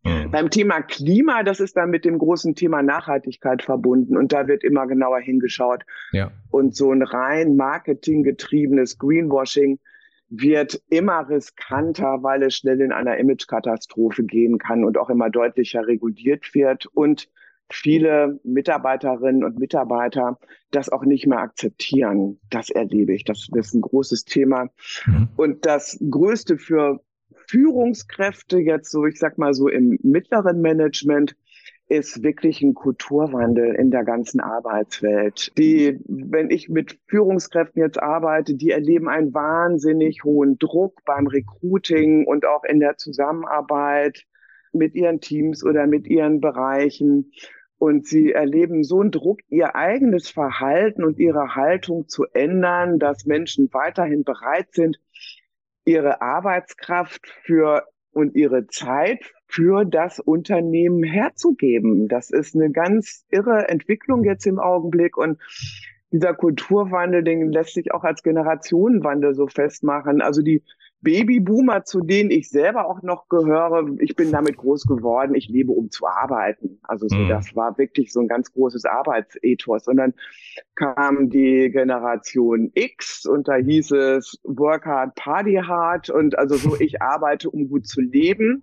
Mhm. 0.04 0.30
Beim 0.30 0.48
Thema 0.48 0.80
Klima, 0.80 1.42
das 1.42 1.58
ist 1.58 1.76
dann 1.76 1.90
mit 1.90 2.04
dem 2.04 2.18
großen 2.18 2.54
Thema 2.54 2.84
Nachhaltigkeit 2.84 3.64
verbunden 3.64 4.16
und 4.16 4.32
da 4.32 4.46
wird 4.46 4.62
immer 4.62 4.86
genauer 4.86 5.18
hingeschaut. 5.18 5.82
Ja. 6.12 6.30
Und 6.52 6.76
so 6.76 6.92
ein 6.92 7.02
rein 7.02 7.56
marketinggetriebenes 7.56 8.96
Greenwashing 8.98 9.80
wird 10.34 10.80
immer 10.88 11.28
riskanter, 11.28 12.22
weil 12.22 12.42
es 12.42 12.56
schnell 12.56 12.80
in 12.80 12.90
einer 12.90 13.18
Imagekatastrophe 13.18 14.24
gehen 14.24 14.56
kann 14.58 14.82
und 14.82 14.96
auch 14.96 15.10
immer 15.10 15.28
deutlicher 15.28 15.86
reguliert 15.86 16.54
wird 16.54 16.86
und 16.86 17.28
viele 17.70 18.40
Mitarbeiterinnen 18.42 19.44
und 19.44 19.58
Mitarbeiter 19.58 20.38
das 20.70 20.88
auch 20.88 21.04
nicht 21.04 21.26
mehr 21.26 21.38
akzeptieren. 21.38 22.40
Das 22.48 22.70
erlebe 22.70 23.14
ich. 23.14 23.24
Das, 23.24 23.48
ist 23.54 23.74
ein 23.74 23.82
großes 23.82 24.24
Thema. 24.24 24.68
Mhm. 25.04 25.28
Und 25.36 25.66
das 25.66 25.98
Größte 26.10 26.56
für 26.56 27.00
Führungskräfte 27.46 28.58
jetzt 28.58 28.90
so, 28.90 29.04
ich 29.04 29.18
sag 29.18 29.36
mal 29.36 29.52
so 29.52 29.68
im 29.68 29.98
mittleren 30.02 30.62
Management, 30.62 31.36
ist 31.92 32.22
wirklich 32.22 32.62
ein 32.62 32.72
Kulturwandel 32.72 33.74
in 33.74 33.90
der 33.90 34.02
ganzen 34.02 34.40
Arbeitswelt. 34.40 35.52
Die, 35.58 36.00
wenn 36.06 36.50
ich 36.50 36.70
mit 36.70 36.98
Führungskräften 37.06 37.82
jetzt 37.82 38.02
arbeite, 38.02 38.54
die 38.54 38.70
erleben 38.70 39.08
einen 39.10 39.34
wahnsinnig 39.34 40.24
hohen 40.24 40.58
Druck 40.58 41.04
beim 41.04 41.26
Recruiting 41.26 42.26
und 42.26 42.46
auch 42.46 42.64
in 42.64 42.80
der 42.80 42.96
Zusammenarbeit 42.96 44.24
mit 44.72 44.94
ihren 44.94 45.20
Teams 45.20 45.62
oder 45.62 45.86
mit 45.86 46.06
ihren 46.06 46.40
Bereichen. 46.40 47.30
Und 47.76 48.06
sie 48.06 48.32
erleben 48.32 48.84
so 48.84 49.00
einen 49.00 49.10
Druck, 49.10 49.40
ihr 49.48 49.76
eigenes 49.76 50.30
Verhalten 50.30 51.04
und 51.04 51.18
ihre 51.18 51.56
Haltung 51.56 52.08
zu 52.08 52.24
ändern, 52.32 53.00
dass 53.00 53.26
Menschen 53.26 53.68
weiterhin 53.72 54.24
bereit 54.24 54.72
sind, 54.72 54.98
ihre 55.84 56.22
Arbeitskraft 56.22 57.26
für 57.44 57.86
und 58.12 58.34
ihre 58.34 58.66
Zeit 58.66 59.32
für 59.46 59.84
das 59.84 60.20
Unternehmen 60.20 61.02
herzugeben. 61.02 62.08
Das 62.08 62.30
ist 62.30 62.54
eine 62.54 62.70
ganz 62.70 63.24
irre 63.30 63.68
Entwicklung 63.68 64.24
jetzt 64.24 64.46
im 64.46 64.58
Augenblick 64.58 65.16
und 65.16 65.40
dieser 66.10 66.34
Kulturwandel, 66.34 67.24
den 67.24 67.50
lässt 67.50 67.74
sich 67.74 67.92
auch 67.92 68.04
als 68.04 68.22
Generationenwandel 68.22 69.34
so 69.34 69.46
festmachen. 69.46 70.20
Also 70.20 70.42
die 70.42 70.62
Babyboomer, 71.02 71.84
zu 71.84 72.00
denen 72.00 72.30
ich 72.30 72.48
selber 72.48 72.86
auch 72.86 73.02
noch 73.02 73.28
gehöre. 73.28 73.88
Ich 73.98 74.14
bin 74.14 74.30
damit 74.30 74.56
groß 74.56 74.84
geworden. 74.86 75.34
Ich 75.34 75.48
lebe, 75.48 75.72
um 75.72 75.90
zu 75.90 76.06
arbeiten. 76.06 76.78
Also 76.82 77.08
so, 77.08 77.16
mhm. 77.16 77.28
das 77.28 77.54
war 77.56 77.76
wirklich 77.76 78.12
so 78.12 78.20
ein 78.20 78.28
ganz 78.28 78.52
großes 78.52 78.84
Arbeitsethos. 78.84 79.88
Und 79.88 79.96
dann 79.96 80.14
kam 80.76 81.28
die 81.28 81.70
Generation 81.70 82.70
X 82.74 83.26
und 83.26 83.48
da 83.48 83.56
hieß 83.56 83.90
es 83.90 84.38
Work 84.44 84.86
hard, 84.86 85.14
Party 85.16 85.54
hard 85.54 86.08
und 86.08 86.38
also 86.38 86.54
so, 86.56 86.76
ich 86.78 87.02
arbeite, 87.02 87.50
um 87.50 87.68
gut 87.68 87.86
zu 87.86 88.00
leben. 88.00 88.62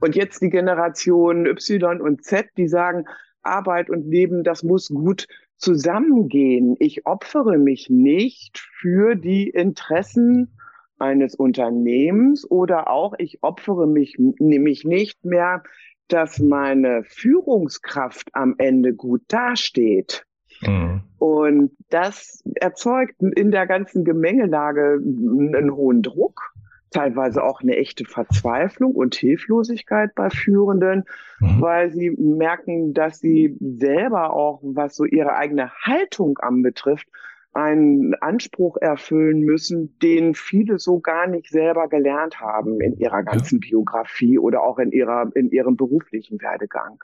Und 0.00 0.16
jetzt 0.16 0.42
die 0.42 0.50
Generation 0.50 1.46
Y 1.46 2.00
und 2.00 2.24
Z, 2.24 2.48
die 2.56 2.68
sagen, 2.68 3.04
Arbeit 3.42 3.90
und 3.90 4.10
Leben, 4.10 4.42
das 4.42 4.64
muss 4.64 4.88
gut 4.88 5.28
zusammengehen. 5.56 6.74
Ich 6.80 7.06
opfere 7.06 7.58
mich 7.58 7.88
nicht 7.88 8.58
für 8.58 9.14
die 9.14 9.48
Interessen 9.48 10.55
eines 10.98 11.34
Unternehmens 11.34 12.48
oder 12.50 12.90
auch 12.90 13.14
ich 13.18 13.42
opfere 13.42 13.86
mich 13.86 14.16
nämlich 14.18 14.84
nicht 14.84 15.24
mehr, 15.24 15.62
dass 16.08 16.38
meine 16.38 17.02
Führungskraft 17.04 18.30
am 18.32 18.54
Ende 18.58 18.94
gut 18.94 19.22
dasteht. 19.28 20.24
Mhm. 20.62 21.02
Und 21.18 21.72
das 21.90 22.42
erzeugt 22.54 23.20
in 23.20 23.50
der 23.50 23.66
ganzen 23.66 24.04
Gemengelage 24.04 25.00
einen 25.02 25.74
hohen 25.74 26.02
Druck, 26.02 26.52
teilweise 26.90 27.42
auch 27.42 27.60
eine 27.60 27.76
echte 27.76 28.04
Verzweiflung 28.04 28.92
und 28.92 29.14
Hilflosigkeit 29.14 30.14
bei 30.14 30.30
Führenden, 30.30 31.04
mhm. 31.40 31.60
weil 31.60 31.90
sie 31.90 32.10
merken, 32.10 32.94
dass 32.94 33.18
sie 33.18 33.56
selber 33.60 34.32
auch, 34.32 34.60
was 34.62 34.94
so 34.96 35.04
ihre 35.04 35.34
eigene 35.34 35.72
Haltung 35.82 36.38
anbetrifft, 36.38 37.08
einen 37.56 38.14
Anspruch 38.16 38.76
erfüllen 38.76 39.40
müssen, 39.40 39.98
den 40.00 40.34
viele 40.34 40.78
so 40.78 41.00
gar 41.00 41.26
nicht 41.26 41.48
selber 41.48 41.88
gelernt 41.88 42.40
haben 42.40 42.80
in 42.80 42.98
ihrer 42.98 43.22
ganzen 43.22 43.60
ja. 43.62 43.68
Biografie 43.70 44.38
oder 44.38 44.62
auch 44.62 44.78
in 44.78 44.92
ihrer, 44.92 45.30
in 45.34 45.50
ihrem 45.50 45.76
beruflichen 45.76 46.40
Werdegang. 46.40 47.02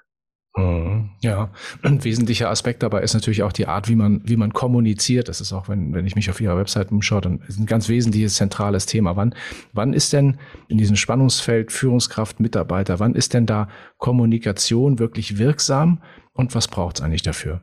Mhm. 0.55 1.11
Ja, 1.23 1.51
ein 1.83 2.05
wesentlicher 2.05 2.51
Aspekt 2.51 2.83
dabei 2.83 3.01
ist 3.01 3.15
natürlich 3.15 3.43
auch 3.43 3.53
die 3.53 3.67
Art, 3.67 3.89
wie 3.89 3.97
man, 3.97 4.21
wie 4.25 4.37
man 4.37 4.53
kommuniziert. 4.53 5.29
Das 5.29 5.41
ist 5.41 5.53
auch, 5.55 5.69
wenn, 5.69 5.95
wenn 5.95 6.07
ich 6.07 6.15
mich 6.15 6.29
auf 6.29 6.41
Ihrer 6.43 6.59
Website 6.59 6.93
umschaue, 6.93 7.23
dann 7.23 7.41
ist 7.49 7.59
ein 7.59 7.65
ganz 7.65 7.89
wesentliches 7.89 8.35
zentrales 8.35 8.85
Thema. 8.85 9.17
Wann, 9.17 9.35
wann 9.73 9.95
ist 9.95 10.13
denn 10.13 10.39
in 10.69 10.77
diesem 10.77 10.97
Spannungsfeld 10.97 11.73
Führungskraft, 11.73 12.41
Mitarbeiter, 12.41 13.01
wann 13.01 13.15
ist 13.15 13.33
denn 13.33 13.47
da 13.47 13.69
Kommunikation 13.97 14.99
wirklich 14.99 15.39
wirksam 15.39 16.03
und 16.35 16.55
was 16.55 16.69
braucht 16.69 16.97
es 16.97 17.03
eigentlich 17.03 17.23
dafür? 17.23 17.63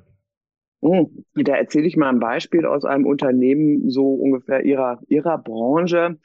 Hm, 0.82 1.26
da 1.36 1.56
erzähle 1.56 1.88
ich 1.88 1.98
mal 1.98 2.10
ein 2.10 2.20
Beispiel 2.20 2.66
aus 2.66 2.86
einem 2.86 3.06
Unternehmen 3.06 3.90
so 3.90 4.14
ungefähr 4.14 4.64
ihrer, 4.64 5.00
ihrer 5.08 5.38
Branche. 5.38 6.20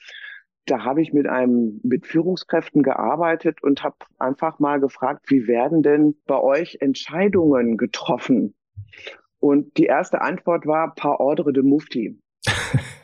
Da 0.66 0.84
habe 0.84 1.02
ich 1.02 1.12
mit 1.12 1.26
einem, 1.26 1.80
mit 1.82 2.06
Führungskräften 2.06 2.82
gearbeitet 2.82 3.62
und 3.62 3.82
habe 3.82 3.96
einfach 4.18 4.60
mal 4.60 4.80
gefragt, 4.80 5.26
wie 5.28 5.46
werden 5.46 5.82
denn 5.82 6.14
bei 6.26 6.40
euch 6.40 6.78
Entscheidungen 6.80 7.76
getroffen? 7.76 8.54
Und 9.40 9.76
die 9.76 9.84
erste 9.84 10.22
Antwort 10.22 10.66
war 10.66 10.94
par 10.94 11.20
ordre 11.20 11.52
de 11.52 11.62
Mufti. 11.62 12.18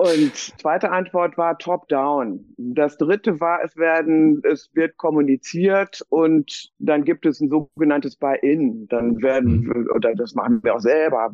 Und 0.00 0.34
zweite 0.34 0.92
Antwort 0.92 1.36
war 1.36 1.58
top-down. 1.58 2.54
Das 2.56 2.96
dritte 2.96 3.38
war, 3.38 3.62
es 3.62 3.76
werden, 3.76 4.40
es 4.50 4.70
wird 4.72 4.96
kommuniziert 4.96 6.00
und 6.08 6.72
dann 6.78 7.04
gibt 7.04 7.26
es 7.26 7.38
ein 7.42 7.50
sogenanntes 7.50 8.16
Buy-in. 8.16 8.88
Dann 8.88 9.20
werden, 9.20 9.64
mhm. 9.64 9.90
oder 9.94 10.14
das 10.14 10.34
machen 10.34 10.60
wir 10.62 10.74
auch 10.74 10.80
selber. 10.80 11.30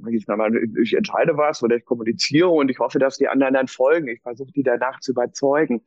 Ich 0.82 0.96
entscheide 0.96 1.36
was 1.36 1.62
oder 1.62 1.76
ich 1.76 1.84
kommuniziere 1.84 2.48
und 2.48 2.68
ich 2.68 2.80
hoffe, 2.80 2.98
dass 2.98 3.18
die 3.18 3.28
anderen 3.28 3.54
dann 3.54 3.68
folgen. 3.68 4.08
Ich 4.08 4.22
versuche 4.22 4.50
die 4.50 4.64
danach 4.64 4.98
zu 4.98 5.12
überzeugen. 5.12 5.82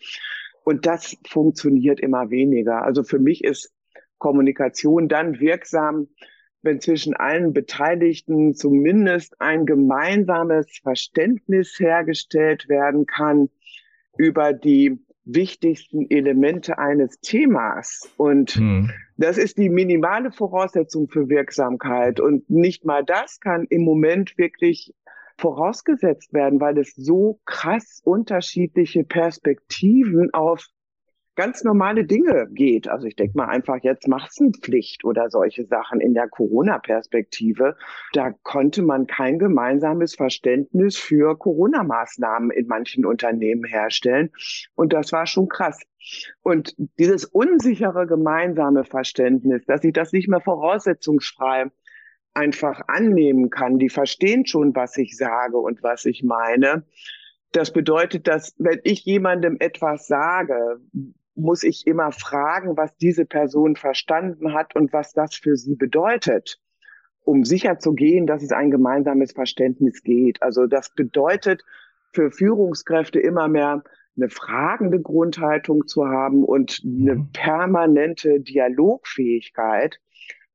Und 0.64 0.86
das 0.86 1.18
funktioniert 1.28 2.00
immer 2.00 2.30
weniger. 2.30 2.84
Also 2.84 3.04
für 3.04 3.20
mich 3.20 3.44
ist 3.44 3.74
Kommunikation 4.20 5.10
dann 5.10 5.42
wirksam, 5.42 6.08
wenn 6.62 6.82
zwischen 6.82 7.14
allen 7.14 7.54
Beteiligten 7.54 8.54
zumindest 8.54 9.40
ein 9.40 9.66
gemeinsames 9.66 10.80
Verständnis 10.82 11.80
hergestellt 11.80 12.68
werden 12.68 13.06
kann 13.06 13.50
über 14.18 14.54
die 14.54 15.00
wichtigsten 15.24 16.10
Elemente 16.10 16.78
eines 16.80 17.20
Themas. 17.22 18.10
Und 18.18 18.52
hm. 18.52 18.92
das 19.18 19.38
ist 19.38 19.58
die 19.58 19.70
minimale 19.70 20.32
Voraussetzung 20.32 21.08
für 21.08 21.30
Wirksamkeit. 21.30 22.20
Und 22.20 22.50
nicht 22.50 22.86
mal 22.86 23.04
das 23.04 23.40
kann 23.40 23.66
im 23.70 23.84
Moment 23.84 24.38
wirklich 24.38 24.94
vorausgesetzt 25.38 26.34
werden, 26.34 26.60
weil 26.60 26.78
es 26.78 26.94
so 26.96 27.40
krass 27.46 28.02
unterschiedliche 28.04 29.04
Perspektiven 29.04 30.34
auf 30.34 30.66
ganz 31.40 31.64
normale 31.64 32.04
Dinge 32.04 32.50
geht. 32.52 32.90
Also 32.90 33.08
ich 33.08 33.16
denke 33.16 33.38
mal 33.38 33.48
einfach 33.48 33.78
jetzt 33.82 34.10
Maskenpflicht 34.10 35.06
oder 35.06 35.30
solche 35.30 35.66
Sachen 35.66 36.02
in 36.02 36.14
der 36.14 36.28
Corona-Perspektive. 36.28 37.78
Da 38.12 38.32
konnte 38.44 38.82
man 38.82 39.08
kein 39.08 39.40
gemeinsames 39.40 40.16
Verständnis 40.16 40.98
für 40.98 41.38
Corona-Maßnahmen 41.38 42.52
in 42.52 42.68
manchen 42.68 43.06
Unternehmen 43.06 43.64
herstellen. 43.64 44.32
Und 44.76 44.92
das 44.92 45.14
war 45.14 45.28
schon 45.28 45.48
krass. 45.48 45.80
Und 46.42 46.76
dieses 47.00 47.24
unsichere 47.24 48.06
gemeinsame 48.06 48.84
Verständnis, 48.84 49.64
dass 49.66 49.86
ich 49.86 49.94
das 49.94 50.12
nicht 50.12 50.28
mehr 50.28 50.42
voraussetzungsfrei 50.42 51.72
einfach 52.34 52.82
annehmen 52.88 53.50
kann, 53.50 53.80
die 53.80 53.90
verstehen 53.90 54.46
schon, 54.46 54.76
was 54.76 54.98
ich 54.98 55.16
sage 55.16 55.58
und 55.58 55.84
was 55.84 56.04
ich 56.04 56.22
meine. 56.22 56.84
Das 57.54 57.72
bedeutet, 57.72 58.28
dass 58.28 58.54
wenn 58.58 58.82
ich 58.84 59.06
jemandem 59.06 59.56
etwas 59.60 60.06
sage, 60.06 60.82
muss 61.40 61.64
ich 61.64 61.88
immer 61.88 62.12
fragen, 62.12 62.78
was 62.78 62.96
diese 62.98 63.26
Person 63.26 63.76
verstanden 63.76 64.54
hat 64.54 64.76
und 64.76 64.94
was 64.94 65.14
das 65.14 65.36
für 65.36 65.56
sie 65.56 65.76
bedeutet, 65.76 66.60
um 67.24 67.44
sicher 67.44 67.80
zu 67.80 67.94
gehen, 67.94 68.28
dass 68.28 68.44
es 68.44 68.52
ein 68.52 68.72
gemeinsames 68.72 69.32
Verständnis 69.32 70.04
geht. 70.04 70.42
Also 70.42 70.68
das 70.68 70.94
bedeutet 70.94 71.64
für 72.14 72.32
Führungskräfte 72.32 73.20
immer 73.20 73.48
mehr 73.48 73.84
eine 74.18 74.30
fragende 74.30 75.00
Grundhaltung 75.00 75.88
zu 75.88 76.08
haben 76.08 76.44
und 76.44 76.82
eine 76.84 77.16
mhm. 77.16 77.32
permanente 77.32 78.40
Dialogfähigkeit. 78.42 80.00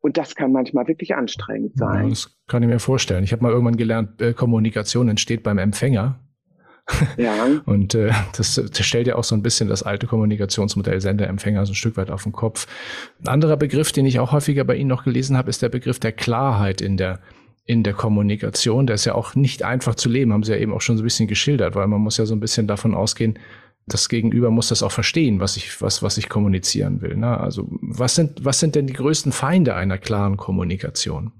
Und 0.01 0.19
das 0.19 0.35
kann 0.35 0.53
manchmal 0.53 0.87
wirklich 0.87 1.15
anstrengend 1.15 1.79
sein. 1.79 2.11
das 2.11 2.37
kann 2.47 2.63
ich 2.63 2.69
mir 2.69 2.79
vorstellen. 2.79 3.25
Ich 3.25 3.33
habe 3.33 3.43
mal 3.43 3.53
irgendwann 3.53 3.79
gelernt, 3.79 4.21
äh, 4.21 4.35
Kommunikation 4.35 5.09
entsteht 5.09 5.43
beim 5.43 5.57
Empfänger. 5.57 6.21
Ja. 7.17 7.47
Und 7.65 7.95
äh, 7.95 8.13
das, 8.37 8.55
das 8.55 8.87
stellt 8.87 9.07
ja 9.07 9.17
auch 9.17 9.25
so 9.25 9.35
ein 9.35 9.43
bisschen 9.43 9.69
das 9.69 9.83
alte 9.83 10.07
Kommunikationsmodell 10.07 11.01
Sender-Empfänger 11.01 11.65
so 11.67 11.73
ein 11.73 11.77
Stück 11.77 11.97
weit 11.97 12.11
auf 12.11 12.25
den 12.25 12.33
Kopf. 12.33 12.67
Ein 13.23 13.29
anderer 13.29 13.57
Begriff, 13.57 13.93
den 13.93 14.07
ich 14.07 14.19
auch 14.19 14.33
häufiger 14.33 14.65
bei 14.65 14.77
Ihnen 14.77 14.89
noch 14.89 15.05
gelesen 15.05 15.37
habe, 15.37 15.51
ist 15.51 15.63
der 15.63 15.69
Begriff 15.69 15.99
der 15.99 16.13
Klarheit 16.13 16.81
in 16.81 16.97
der 16.97 17.21
in 17.67 17.83
der 17.83 17.95
Kommunikation. 17.95 18.87
Der 18.87 18.95
ist 18.95 19.07
ja 19.07 19.15
auch 19.15 19.35
nicht 19.35 19.63
einfach 19.63 19.95
zu 19.95 20.11
leben, 20.11 20.33
haben 20.35 20.43
Sie 20.43 20.53
ja 20.53 20.59
eben 20.59 20.73
auch 20.75 20.83
schon 20.83 20.99
so 20.99 21.03
ein 21.03 21.07
bisschen 21.07 21.29
geschildert, 21.29 21.75
weil 21.75 21.87
man 21.87 22.01
muss 22.01 22.19
ja 22.19 22.27
so 22.27 22.35
ein 22.35 22.41
bisschen 22.41 22.67
davon 22.67 22.95
ausgehen, 22.95 23.39
das 23.87 24.09
Gegenüber 24.09 24.51
muss 24.51 24.69
das 24.69 24.83
auch 24.83 24.93
verstehen, 24.93 25.41
was 25.41 25.57
ich, 25.57 25.81
was, 25.83 26.03
was 26.03 26.17
ich 26.17 26.29
kommunizieren 26.29 27.03
will. 27.03 27.17
Ne? 27.17 27.39
Also 27.39 27.69
was 27.81 28.15
sind, 28.15 28.45
was 28.45 28.61
sind 28.61 28.75
denn 28.75 28.87
die 28.87 28.95
größten 28.95 29.33
Feinde 29.33 29.75
einer 29.75 29.99
klaren 29.99 30.37
Kommunikation? 30.37 31.33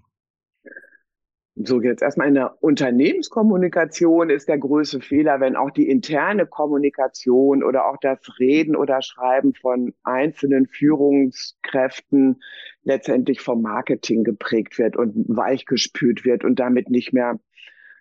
So 1.57 1.81
jetzt 1.81 2.03
erstmal 2.03 2.27
in 2.27 2.35
der 2.35 2.61
Unternehmenskommunikation 2.63 4.29
ist 4.29 4.49
der 4.49 4.59
größte 4.59 5.01
Fehler, 5.01 5.39
wenn 5.39 5.55
auch 5.55 5.71
die 5.71 5.89
interne 5.89 6.47
Kommunikation 6.47 7.63
oder 7.63 7.87
auch 7.87 7.97
das 8.01 8.19
Reden 8.41 8.75
oder 8.75 9.03
Schreiben 9.03 9.55
von 9.55 9.95
einzelnen 10.03 10.67
Führungskräften 10.67 12.43
letztendlich 12.83 13.41
vom 13.41 13.63
Marketing 13.63 14.25
geprägt 14.25 14.79
wird 14.79 14.97
und 14.97 15.15
weichgespült 15.29 16.25
wird 16.25 16.45
und 16.45 16.59
damit 16.59 16.91
nicht 16.91 17.13
mehr 17.13 17.39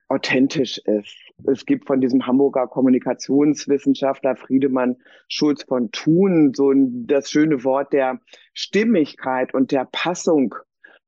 authentisch 0.07 0.79
ist. 0.79 1.15
Es 1.45 1.67
gibt 1.67 1.85
von 1.85 2.01
diesem 2.01 2.25
Hamburger 2.25 2.67
Kommunikationswissenschaftler 2.67 4.35
Friedemann 4.35 4.97
Schulz 5.27 5.63
von 5.63 5.91
Thun 5.91 6.53
so 6.55 6.73
das 6.75 7.29
schöne 7.29 7.63
Wort 7.63 7.93
der 7.93 8.19
Stimmigkeit 8.53 9.53
und 9.53 9.71
der 9.71 9.87
Passung 9.91 10.55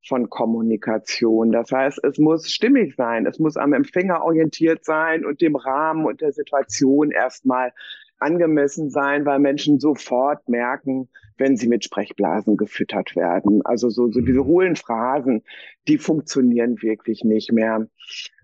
von 0.08 0.30
Kommunikation. 0.30 1.52
Das 1.52 1.72
heißt, 1.72 2.04
es 2.04 2.18
muss 2.18 2.52
stimmig 2.52 2.96
sein, 2.96 3.26
es 3.26 3.40
muss 3.40 3.58
am 3.58 3.74
Empfänger 3.74 4.24
orientiert 4.24 4.86
sein 4.86 5.26
und 5.26 5.42
dem 5.42 5.56
Rahmen 5.56 6.06
und 6.06 6.22
der 6.22 6.32
Situation 6.32 7.12
erstmal 7.12 7.74
angemessen 8.20 8.90
sein, 8.90 9.26
weil 9.26 9.40
Menschen 9.40 9.80
sofort 9.80 10.48
merken, 10.48 11.10
wenn 11.38 11.58
sie 11.58 11.68
mit 11.68 11.84
Sprechblasen 11.84 12.58
gefüttert 12.58 13.16
werden. 13.16 13.62
Also 13.66 13.90
so, 13.90 14.12
so 14.12 14.22
diese 14.22 14.42
mhm. 14.42 14.46
hohlen 14.46 14.76
Phrasen, 14.76 15.44
die 15.88 15.98
funktionieren 15.98 16.82
wirklich 16.82 17.24
nicht 17.24 17.52
mehr. 17.52 17.88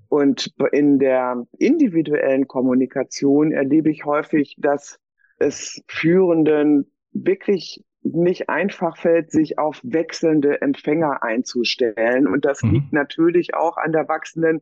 Und 0.10 0.54
in 0.74 1.00
der 1.00 1.48
individuellen 1.58 2.48
Kommunikation 2.48 3.54
erlebe 3.54 3.90
ich 3.90 4.04
häufig, 4.04 4.56
dass 4.58 5.00
es 5.40 5.82
Führenden 5.88 6.92
wirklich 7.14 7.84
nicht 8.04 8.50
einfach 8.50 8.98
fällt, 8.98 9.32
sich 9.32 9.60
auf 9.60 9.80
wechselnde 9.84 10.62
Empfänger 10.62 11.24
einzustellen. 11.24 12.28
Und 12.28 12.46
das 12.46 12.64
mhm. 12.64 12.72
liegt 12.72 12.94
natürlich 12.94 13.54
auch 13.54 13.78
an 13.78 13.92
der 13.92 14.08
wachsenden 14.08 14.62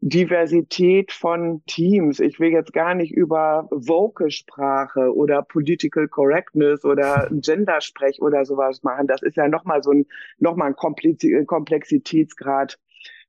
Diversität 0.00 1.10
von 1.10 1.62
Teams. 1.66 2.20
Ich 2.20 2.38
will 2.38 2.50
jetzt 2.50 2.72
gar 2.72 2.94
nicht 2.94 3.12
über 3.12 3.66
Vocal-Sprache 3.70 5.14
oder 5.14 5.42
Political 5.42 6.08
Correctness 6.08 6.84
oder 6.84 7.28
Gendersprech 7.32 8.20
oder 8.20 8.44
sowas 8.44 8.82
machen. 8.82 9.06
Das 9.06 9.22
ist 9.22 9.36
ja 9.36 9.48
nochmal 9.48 9.82
so 9.82 9.90
ein, 9.90 10.06
nochmal 10.38 10.68
ein 10.68 10.76
Komplexitätsgrad 10.76 12.78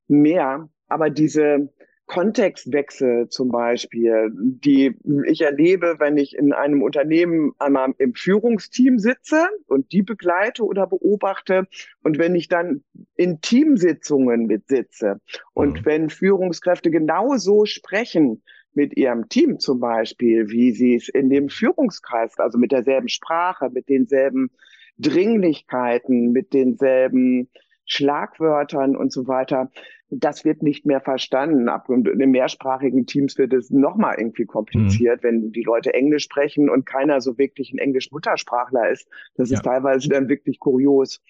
mehr. 0.06 0.68
Aber 0.88 1.10
diese 1.10 1.70
Kontextwechsel 2.08 3.28
zum 3.28 3.50
Beispiel, 3.50 4.30
die 4.34 4.96
ich 5.26 5.42
erlebe, 5.42 5.96
wenn 5.98 6.16
ich 6.16 6.36
in 6.36 6.54
einem 6.54 6.82
Unternehmen 6.82 7.52
einmal 7.58 7.92
im 7.98 8.14
Führungsteam 8.14 8.98
sitze 8.98 9.46
und 9.66 9.92
die 9.92 10.02
begleite 10.02 10.64
oder 10.64 10.86
beobachte 10.86 11.68
und 12.02 12.18
wenn 12.18 12.34
ich 12.34 12.48
dann 12.48 12.82
in 13.14 13.42
Teamsitzungen 13.42 14.46
mitsitze 14.46 15.20
und 15.52 15.80
mhm. 15.80 15.86
wenn 15.86 16.10
Führungskräfte 16.10 16.90
genauso 16.90 17.66
sprechen 17.66 18.42
mit 18.72 18.96
ihrem 18.96 19.28
Team 19.28 19.58
zum 19.58 19.78
Beispiel, 19.78 20.48
wie 20.48 20.72
sie 20.72 20.94
es 20.94 21.08
in 21.08 21.28
dem 21.28 21.50
Führungskreis, 21.50 22.38
also 22.38 22.56
mit 22.56 22.72
derselben 22.72 23.08
Sprache, 23.08 23.68
mit 23.70 23.88
denselben 23.90 24.50
Dringlichkeiten, 24.98 26.32
mit 26.32 26.54
denselben 26.54 27.50
Schlagwörtern 27.84 28.96
und 28.96 29.12
so 29.12 29.26
weiter, 29.26 29.70
das 30.10 30.44
wird 30.44 30.62
nicht 30.62 30.86
mehr 30.86 31.00
verstanden. 31.00 31.68
Ab 31.68 31.88
in 31.90 32.04
den 32.04 32.30
mehrsprachigen 32.30 33.06
Teams 33.06 33.36
wird 33.36 33.52
es 33.52 33.70
nochmal 33.70 34.14
irgendwie 34.18 34.46
kompliziert, 34.46 35.22
mhm. 35.22 35.26
wenn 35.26 35.52
die 35.52 35.62
Leute 35.62 35.92
Englisch 35.92 36.24
sprechen 36.24 36.70
und 36.70 36.86
keiner 36.86 37.20
so 37.20 37.36
wirklich 37.36 37.72
ein 37.72 37.78
Englisch-Muttersprachler 37.78 38.90
ist. 38.90 39.08
Das 39.34 39.50
ja. 39.50 39.56
ist 39.56 39.64
teilweise 39.64 40.08
dann 40.08 40.28
wirklich 40.28 40.60
kurios. 40.60 41.20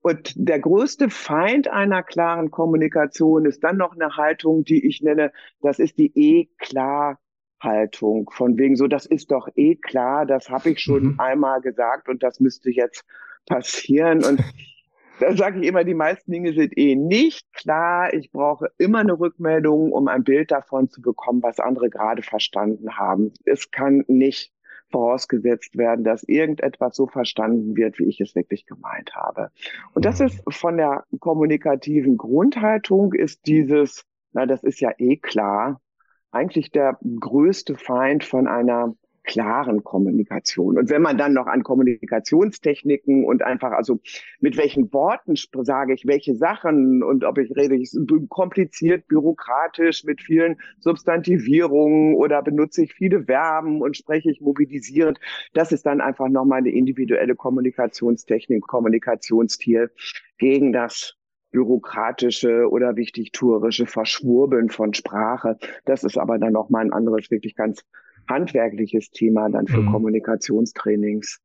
Und 0.00 0.32
der 0.36 0.60
größte 0.60 1.10
Feind 1.10 1.68
einer 1.68 2.02
klaren 2.02 2.50
Kommunikation 2.50 3.44
ist 3.46 3.62
dann 3.64 3.76
noch 3.76 3.94
eine 3.94 4.16
Haltung, 4.16 4.64
die 4.64 4.86
ich 4.86 5.02
nenne, 5.02 5.32
das 5.60 5.78
ist 5.78 5.98
die 5.98 6.12
E-Klar-Haltung. 6.14 8.30
Von 8.32 8.56
wegen 8.58 8.76
so, 8.76 8.86
das 8.86 9.06
ist 9.06 9.30
doch 9.30 9.48
eh 9.54 9.76
klar, 9.76 10.26
das 10.26 10.50
habe 10.50 10.70
ich 10.70 10.80
schon 10.80 11.04
mhm. 11.04 11.20
einmal 11.20 11.60
gesagt 11.60 12.08
und 12.08 12.22
das 12.22 12.40
müsste 12.40 12.70
jetzt 12.70 13.04
passieren. 13.46 14.24
Und 14.24 14.40
da 15.20 15.36
sage 15.36 15.60
ich 15.60 15.66
immer, 15.66 15.84
die 15.84 15.94
meisten 15.94 16.30
Dinge 16.30 16.52
sind 16.52 16.76
eh 16.76 16.94
nicht 16.94 17.52
klar. 17.52 18.12
Ich 18.14 18.30
brauche 18.30 18.70
immer 18.78 18.98
eine 18.98 19.18
Rückmeldung, 19.18 19.92
um 19.92 20.08
ein 20.08 20.24
Bild 20.24 20.50
davon 20.50 20.88
zu 20.88 21.02
bekommen, 21.02 21.42
was 21.42 21.60
andere 21.60 21.90
gerade 21.90 22.22
verstanden 22.22 22.96
haben. 22.96 23.32
Es 23.44 23.70
kann 23.70 24.04
nicht 24.06 24.52
vorausgesetzt 24.90 25.76
werden, 25.76 26.04
dass 26.04 26.22
irgendetwas 26.22 26.96
so 26.96 27.06
verstanden 27.06 27.76
wird, 27.76 27.98
wie 27.98 28.08
ich 28.08 28.20
es 28.20 28.34
wirklich 28.34 28.66
gemeint 28.66 29.14
habe. 29.14 29.50
Und 29.94 30.04
das 30.04 30.20
ist 30.20 30.42
von 30.48 30.76
der 30.76 31.04
kommunikativen 31.20 32.16
Grundhaltung 32.16 33.12
ist 33.12 33.46
dieses, 33.46 34.04
na, 34.32 34.46
das 34.46 34.62
ist 34.64 34.80
ja 34.80 34.92
eh 34.98 35.16
klar, 35.16 35.80
eigentlich 36.30 36.70
der 36.70 36.98
größte 37.20 37.76
Feind 37.76 38.24
von 38.24 38.46
einer 38.46 38.94
klaren 39.28 39.84
Kommunikation. 39.84 40.78
Und 40.78 40.88
wenn 40.88 41.02
man 41.02 41.18
dann 41.18 41.34
noch 41.34 41.46
an 41.46 41.62
Kommunikationstechniken 41.62 43.24
und 43.24 43.42
einfach, 43.42 43.72
also 43.72 44.00
mit 44.40 44.56
welchen 44.56 44.90
Worten 44.92 45.34
sage 45.64 45.92
ich 45.92 46.06
welche 46.06 46.34
Sachen 46.34 47.02
und 47.02 47.24
ob 47.24 47.36
ich 47.36 47.54
rede 47.54 47.76
ich 47.76 47.94
kompliziert, 48.30 49.06
bürokratisch 49.06 50.02
mit 50.04 50.22
vielen 50.22 50.56
Substantivierungen 50.80 52.14
oder 52.14 52.42
benutze 52.42 52.84
ich 52.84 52.94
viele 52.94 53.24
Verben 53.24 53.82
und 53.82 53.98
spreche 53.98 54.30
ich 54.30 54.40
mobilisierend, 54.40 55.20
das 55.52 55.72
ist 55.72 55.84
dann 55.84 56.00
einfach 56.00 56.28
nochmal 56.28 56.60
eine 56.60 56.70
individuelle 56.70 57.36
Kommunikationstechnik, 57.36 58.66
Kommunikationsstil 58.66 59.90
gegen 60.38 60.72
das 60.72 61.16
bürokratische 61.50 62.68
oder 62.70 62.96
wichtigtuerische 62.96 63.86
Verschwurbeln 63.86 64.70
von 64.70 64.94
Sprache. 64.94 65.58
Das 65.84 66.02
ist 66.02 66.16
aber 66.16 66.38
dann 66.38 66.52
nochmal 66.52 66.86
ein 66.86 66.92
anderes, 66.92 67.30
wirklich 67.30 67.54
ganz 67.56 67.84
handwerkliches 68.28 69.10
Thema 69.10 69.48
dann 69.48 69.66
für 69.66 69.82
mhm. 69.82 69.92
Kommunikationstrainings. 69.92 71.40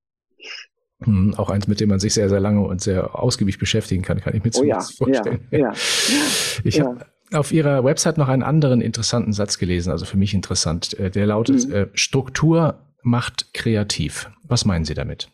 Mhm, 0.99 1.33
auch 1.35 1.49
eins, 1.49 1.67
mit 1.67 1.79
dem 1.79 1.89
man 1.89 1.99
sich 1.99 2.13
sehr, 2.13 2.29
sehr 2.29 2.39
lange 2.39 2.61
und 2.61 2.81
sehr 2.81 3.17
ausgiebig 3.17 3.59
beschäftigen 3.59 4.03
kann, 4.03 4.19
kann 4.19 4.35
ich 4.35 4.43
mir 4.43 4.51
oh 4.55 4.63
ja, 4.63 4.79
vorstellen. 4.79 5.47
Ja, 5.51 5.59
ja, 5.59 5.73
ich 6.63 6.77
ja. 6.77 6.85
habe 6.85 7.05
auf 7.33 7.51
Ihrer 7.51 7.83
Website 7.83 8.17
noch 8.17 8.29
einen 8.29 8.43
anderen 8.43 8.81
interessanten 8.81 9.33
Satz 9.33 9.57
gelesen, 9.57 9.91
also 9.91 10.05
für 10.05 10.17
mich 10.17 10.33
interessant. 10.33 10.97
Äh, 10.99 11.09
der 11.09 11.25
lautet, 11.25 11.67
mhm. 11.67 11.73
Äh, 11.73 11.87
Struktur 11.93 12.79
macht 13.01 13.53
kreativ. 13.53 14.29
Was 14.43 14.65
meinen 14.65 14.85
Sie 14.85 14.93
damit? 14.93 15.29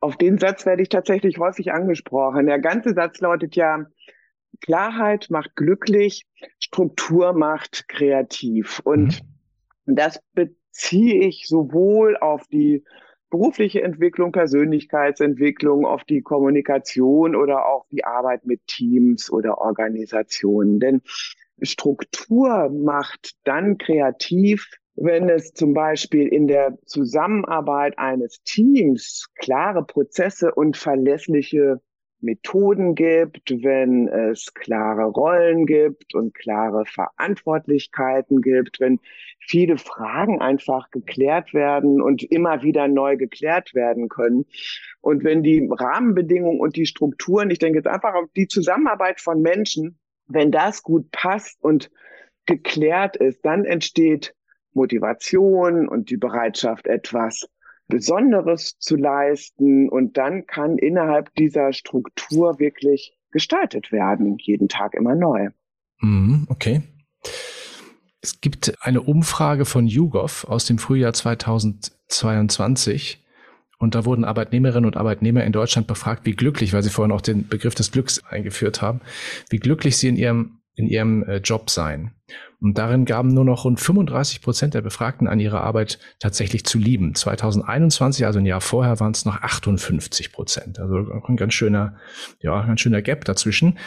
Auf 0.00 0.16
den 0.16 0.38
Satz 0.38 0.66
werde 0.66 0.82
ich 0.82 0.88
tatsächlich 0.88 1.38
häufig 1.38 1.72
angesprochen. 1.72 2.46
Der 2.46 2.60
ganze 2.60 2.94
Satz 2.94 3.20
lautet 3.20 3.56
ja, 3.56 3.86
Klarheit 4.60 5.28
macht 5.30 5.56
glücklich, 5.56 6.26
Struktur 6.58 7.32
macht 7.32 7.88
kreativ. 7.88 8.80
Und 8.84 9.20
mhm. 9.22 9.35
Das 9.86 10.20
beziehe 10.34 11.26
ich 11.26 11.46
sowohl 11.46 12.16
auf 12.16 12.46
die 12.48 12.84
berufliche 13.30 13.82
Entwicklung, 13.82 14.32
Persönlichkeitsentwicklung, 14.32 15.84
auf 15.84 16.04
die 16.04 16.22
Kommunikation 16.22 17.34
oder 17.34 17.66
auch 17.66 17.86
die 17.90 18.04
Arbeit 18.04 18.46
mit 18.46 18.66
Teams 18.66 19.30
oder 19.30 19.58
Organisationen. 19.58 20.80
Denn 20.80 21.02
Struktur 21.62 22.68
macht 22.70 23.32
dann 23.44 23.78
kreativ, 23.78 24.68
wenn 24.94 25.28
es 25.28 25.52
zum 25.52 25.74
Beispiel 25.74 26.28
in 26.28 26.46
der 26.46 26.78
Zusammenarbeit 26.86 27.98
eines 27.98 28.42
Teams 28.42 29.28
klare 29.34 29.84
Prozesse 29.84 30.54
und 30.54 30.76
verlässliche 30.76 31.80
Methoden 32.20 32.94
gibt, 32.94 33.50
wenn 33.62 34.08
es 34.08 34.54
klare 34.54 35.04
Rollen 35.04 35.66
gibt 35.66 36.14
und 36.14 36.34
klare 36.34 36.84
Verantwortlichkeiten 36.86 38.40
gibt, 38.40 38.80
wenn 38.80 39.00
viele 39.38 39.78
Fragen 39.78 40.40
einfach 40.40 40.90
geklärt 40.90 41.54
werden 41.54 42.00
und 42.00 42.22
immer 42.22 42.62
wieder 42.62 42.88
neu 42.88 43.16
geklärt 43.16 43.74
werden 43.74 44.08
können. 44.08 44.46
Und 45.00 45.24
wenn 45.24 45.42
die 45.42 45.68
Rahmenbedingungen 45.70 46.60
und 46.60 46.76
die 46.76 46.86
Strukturen, 46.86 47.50
ich 47.50 47.58
denke 47.58 47.78
jetzt 47.78 47.88
einfach 47.88 48.14
auf 48.14 48.28
die 48.34 48.48
Zusammenarbeit 48.48 49.20
von 49.20 49.42
Menschen, 49.42 49.98
wenn 50.26 50.50
das 50.50 50.82
gut 50.82 51.10
passt 51.12 51.62
und 51.62 51.90
geklärt 52.46 53.16
ist, 53.16 53.44
dann 53.44 53.64
entsteht 53.64 54.34
Motivation 54.72 55.88
und 55.88 56.10
die 56.10 56.16
Bereitschaft, 56.16 56.86
etwas 56.86 57.48
Besonderes 57.88 58.78
zu 58.78 58.96
leisten. 58.96 59.88
Und 59.88 60.16
dann 60.16 60.46
kann 60.46 60.78
innerhalb 60.78 61.34
dieser 61.34 61.72
Struktur 61.72 62.58
wirklich 62.58 63.16
gestaltet 63.30 63.92
werden, 63.92 64.36
jeden 64.38 64.68
Tag 64.68 64.94
immer 64.94 65.14
neu. 65.14 65.50
Mhm, 66.00 66.46
okay. 66.48 66.82
Es 68.20 68.40
gibt 68.40 68.74
eine 68.80 69.02
Umfrage 69.02 69.64
von 69.64 69.86
YouGov 69.86 70.44
aus 70.44 70.64
dem 70.64 70.78
Frühjahr 70.78 71.12
2022. 71.12 73.22
Und 73.78 73.94
da 73.94 74.04
wurden 74.04 74.24
Arbeitnehmerinnen 74.24 74.86
und 74.86 74.96
Arbeitnehmer 74.96 75.44
in 75.44 75.52
Deutschland 75.52 75.86
befragt, 75.86 76.24
wie 76.24 76.32
glücklich, 76.32 76.72
weil 76.72 76.82
sie 76.82 76.90
vorhin 76.90 77.12
auch 77.12 77.20
den 77.20 77.46
Begriff 77.46 77.74
des 77.74 77.92
Glücks 77.92 78.24
eingeführt 78.24 78.80
haben, 78.80 79.00
wie 79.50 79.58
glücklich 79.58 79.98
sie 79.98 80.08
in 80.08 80.16
ihrem, 80.16 80.55
in 80.76 80.86
ihrem 80.86 81.24
äh, 81.24 81.38
Job 81.38 81.70
seien. 81.70 82.12
Und 82.60 82.78
darin 82.78 83.04
gaben 83.04 83.28
nur 83.28 83.44
noch 83.44 83.64
rund 83.64 83.80
35 83.80 84.42
Prozent 84.42 84.74
der 84.74 84.82
Befragten 84.82 85.28
an, 85.28 85.40
ihre 85.40 85.60
Arbeit 85.60 85.98
tatsächlich 86.18 86.64
zu 86.64 86.78
lieben. 86.78 87.14
2021, 87.14 88.24
also 88.24 88.38
ein 88.38 88.46
Jahr 88.46 88.60
vorher, 88.60 89.00
waren 89.00 89.12
es 89.12 89.24
noch 89.24 89.42
58 89.42 90.32
Prozent. 90.32 90.78
Also 90.78 90.96
ein 91.26 91.36
ganz 91.36 91.54
schöner, 91.54 91.96
ja, 92.40 92.64
ganz 92.64 92.80
schöner 92.80 93.02
Gap 93.02 93.24
dazwischen. 93.24 93.78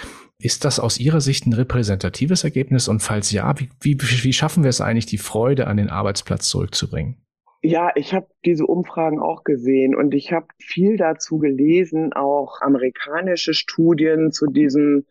Ist 0.41 0.65
das 0.65 0.79
aus 0.79 0.99
Ihrer 0.99 1.19
Sicht 1.19 1.45
ein 1.45 1.53
repräsentatives 1.53 2.43
Ergebnis? 2.43 2.87
Und 2.87 3.01
falls 3.01 3.31
ja, 3.31 3.53
wie, 3.59 3.69
wie, 3.81 3.97
wie 3.99 4.33
schaffen 4.33 4.63
wir 4.63 4.69
es 4.69 4.81
eigentlich, 4.81 5.05
die 5.05 5.17
Freude 5.17 5.67
an 5.67 5.77
den 5.77 5.89
Arbeitsplatz 5.89 6.47
zurückzubringen? 6.47 7.17
Ja, 7.61 7.91
ich 7.95 8.13
habe 8.13 8.27
diese 8.45 8.65
Umfragen 8.65 9.19
auch 9.19 9.43
gesehen 9.43 9.95
und 9.95 10.13
ich 10.13 10.31
habe 10.31 10.47
viel 10.59 10.95
dazu 10.95 11.39
gelesen, 11.39 12.13
auch 12.13 12.61
amerikanische 12.61 13.53
Studien 13.53 14.31
zu 14.31 14.47
diesem 14.47 15.05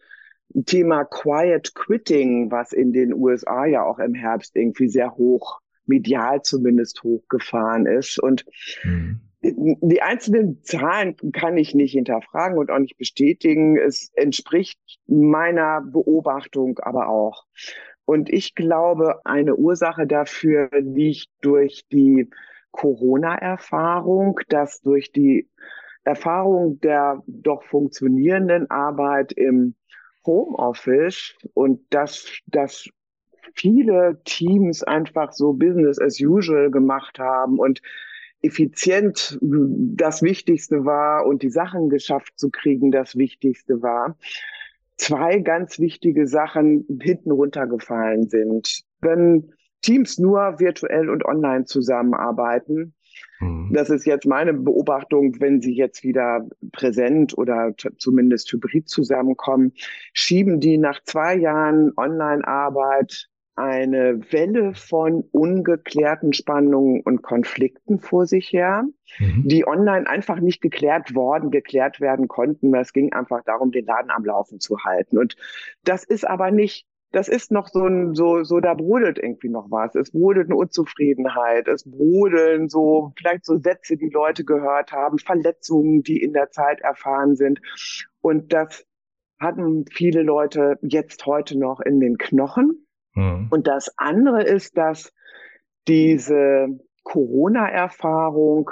Thema 0.64 1.04
Quiet 1.04 1.74
Quitting, 1.74 2.50
was 2.50 2.72
in 2.72 2.92
den 2.92 3.12
USA 3.14 3.66
ja 3.66 3.84
auch 3.84 3.98
im 3.98 4.14
Herbst 4.14 4.56
irgendwie 4.56 4.88
sehr 4.88 5.14
hoch, 5.16 5.60
medial 5.86 6.42
zumindest 6.42 7.02
hochgefahren 7.02 7.86
ist. 7.86 8.18
Und 8.18 8.44
mhm. 8.82 9.20
die 9.42 10.02
einzelnen 10.02 10.62
Zahlen 10.62 11.16
kann 11.32 11.56
ich 11.56 11.74
nicht 11.74 11.92
hinterfragen 11.92 12.58
und 12.58 12.70
auch 12.70 12.78
nicht 12.78 12.96
bestätigen. 12.98 13.78
Es 13.78 14.10
entspricht 14.14 14.78
meiner 15.06 15.82
Beobachtung 15.82 16.78
aber 16.78 17.08
auch. 17.08 17.44
Und 18.04 18.30
ich 18.30 18.54
glaube, 18.54 19.20
eine 19.26 19.54
Ursache 19.56 20.06
dafür 20.06 20.70
liegt 20.80 21.28
durch 21.42 21.84
die 21.92 22.30
Corona-Erfahrung, 22.70 24.40
dass 24.48 24.80
durch 24.80 25.12
die 25.12 25.48
Erfahrung 26.04 26.80
der 26.80 27.22
doch 27.26 27.62
funktionierenden 27.64 28.70
Arbeit 28.70 29.32
im 29.32 29.74
Homeoffice 30.26 31.34
und 31.54 31.80
dass, 31.90 32.30
dass 32.46 32.88
viele 33.54 34.20
Teams 34.24 34.82
einfach 34.82 35.32
so 35.32 35.52
Business 35.52 36.00
as 36.00 36.20
usual 36.20 36.70
gemacht 36.70 37.18
haben 37.18 37.58
und 37.58 37.80
effizient 38.40 39.38
das 39.40 40.22
Wichtigste 40.22 40.84
war 40.84 41.26
und 41.26 41.42
die 41.42 41.50
Sachen 41.50 41.88
geschafft 41.88 42.38
zu 42.38 42.50
kriegen 42.50 42.90
das 42.90 43.16
Wichtigste 43.16 43.82
war, 43.82 44.16
zwei 44.96 45.38
ganz 45.38 45.78
wichtige 45.78 46.26
Sachen 46.26 46.86
hinten 47.00 47.30
runtergefallen 47.30 48.28
sind. 48.28 48.82
Wenn 49.00 49.52
Teams 49.82 50.18
nur 50.18 50.58
virtuell 50.58 51.08
und 51.08 51.24
online 51.24 51.64
zusammenarbeiten, 51.64 52.94
mhm. 53.40 53.72
das 53.72 53.90
ist 53.90 54.06
jetzt 54.06 54.26
meine 54.26 54.54
Beobachtung, 54.54 55.40
wenn 55.40 55.60
sie 55.60 55.74
jetzt 55.74 56.02
wieder 56.04 56.46
präsent 56.72 57.36
oder 57.36 57.74
zumindest 57.98 58.52
hybrid 58.52 58.88
zusammenkommen, 58.88 59.72
schieben 60.12 60.60
die 60.60 60.78
nach 60.78 61.02
zwei 61.04 61.36
Jahren 61.36 61.92
Online-Arbeit 61.96 63.28
eine 63.58 64.20
Welle 64.30 64.72
von 64.72 65.24
ungeklärten 65.32 66.32
Spannungen 66.32 67.00
und 67.00 67.22
Konflikten 67.22 67.98
vor 67.98 68.24
sich 68.26 68.52
her, 68.52 68.84
mhm. 69.18 69.48
die 69.48 69.66
online 69.66 70.08
einfach 70.08 70.38
nicht 70.38 70.60
geklärt 70.60 71.16
worden, 71.16 71.50
geklärt 71.50 72.00
werden 72.00 72.28
konnten. 72.28 72.72
Es 72.76 72.92
ging 72.92 73.12
einfach 73.12 73.42
darum, 73.44 73.72
den 73.72 73.84
Laden 73.84 74.12
am 74.12 74.24
Laufen 74.24 74.60
zu 74.60 74.78
halten. 74.84 75.18
Und 75.18 75.34
das 75.82 76.04
ist 76.04 76.24
aber 76.24 76.52
nicht 76.52 76.86
das 77.10 77.28
ist 77.28 77.50
noch 77.50 77.68
so 77.68 77.86
ein, 77.86 78.14
so, 78.14 78.44
so, 78.44 78.60
da 78.60 78.74
brodelt 78.74 79.18
irgendwie 79.18 79.48
noch 79.48 79.70
was. 79.70 79.94
Es 79.94 80.12
brodelt 80.12 80.46
eine 80.46 80.56
Unzufriedenheit. 80.56 81.66
Es 81.66 81.84
brodeln 81.84 82.68
so, 82.68 83.12
vielleicht 83.16 83.44
so 83.46 83.56
Sätze, 83.56 83.96
die 83.96 84.10
Leute 84.10 84.44
gehört 84.44 84.92
haben, 84.92 85.18
Verletzungen, 85.18 86.02
die 86.02 86.22
in 86.22 86.32
der 86.32 86.50
Zeit 86.50 86.80
erfahren 86.80 87.36
sind. 87.36 87.60
Und 88.20 88.52
das 88.52 88.86
hatten 89.40 89.86
viele 89.90 90.22
Leute 90.22 90.78
jetzt 90.82 91.24
heute 91.24 91.58
noch 91.58 91.80
in 91.80 92.00
den 92.00 92.18
Knochen. 92.18 92.86
Mhm. 93.14 93.48
Und 93.50 93.66
das 93.66 93.92
andere 93.96 94.42
ist, 94.42 94.76
dass 94.76 95.12
diese 95.86 96.68
Corona-Erfahrung 97.04 98.70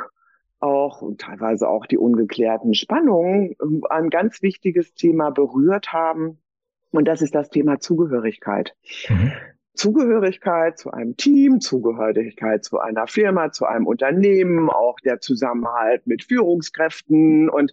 auch 0.61 1.03
und 1.03 1.21
teilweise 1.21 1.69
auch 1.69 1.87
die 1.87 1.99
ungeklärten 1.99 2.75
Spannungen 2.75 3.55
ähm, 3.63 3.83
ein 3.89 4.11
ganz 4.11 4.43
wichtiges 4.43 4.95
Thema 4.95 5.31
berührt 5.31 5.93
haben. 5.93 6.39
Und 6.97 7.07
das 7.07 7.23
ist 7.23 7.35
das 7.35 7.51
Thema 7.51 7.79
Zugehörigkeit. 7.79 8.75
Mhm. 9.09 9.33
Zugehörigkeit 9.75 10.79
zu 10.79 10.91
einem 10.91 11.17
Team, 11.17 11.61
Zugehörigkeit 11.61 12.65
zu 12.65 12.79
einer 12.79 13.07
Firma, 13.07 13.53
zu 13.53 13.67
einem 13.67 13.87
Unternehmen, 13.87 14.71
auch 14.71 14.99
der 15.01 15.21
Zusammenhalt 15.21 16.07
mit 16.07 16.25
Führungskräften 16.25 17.51
und 17.51 17.73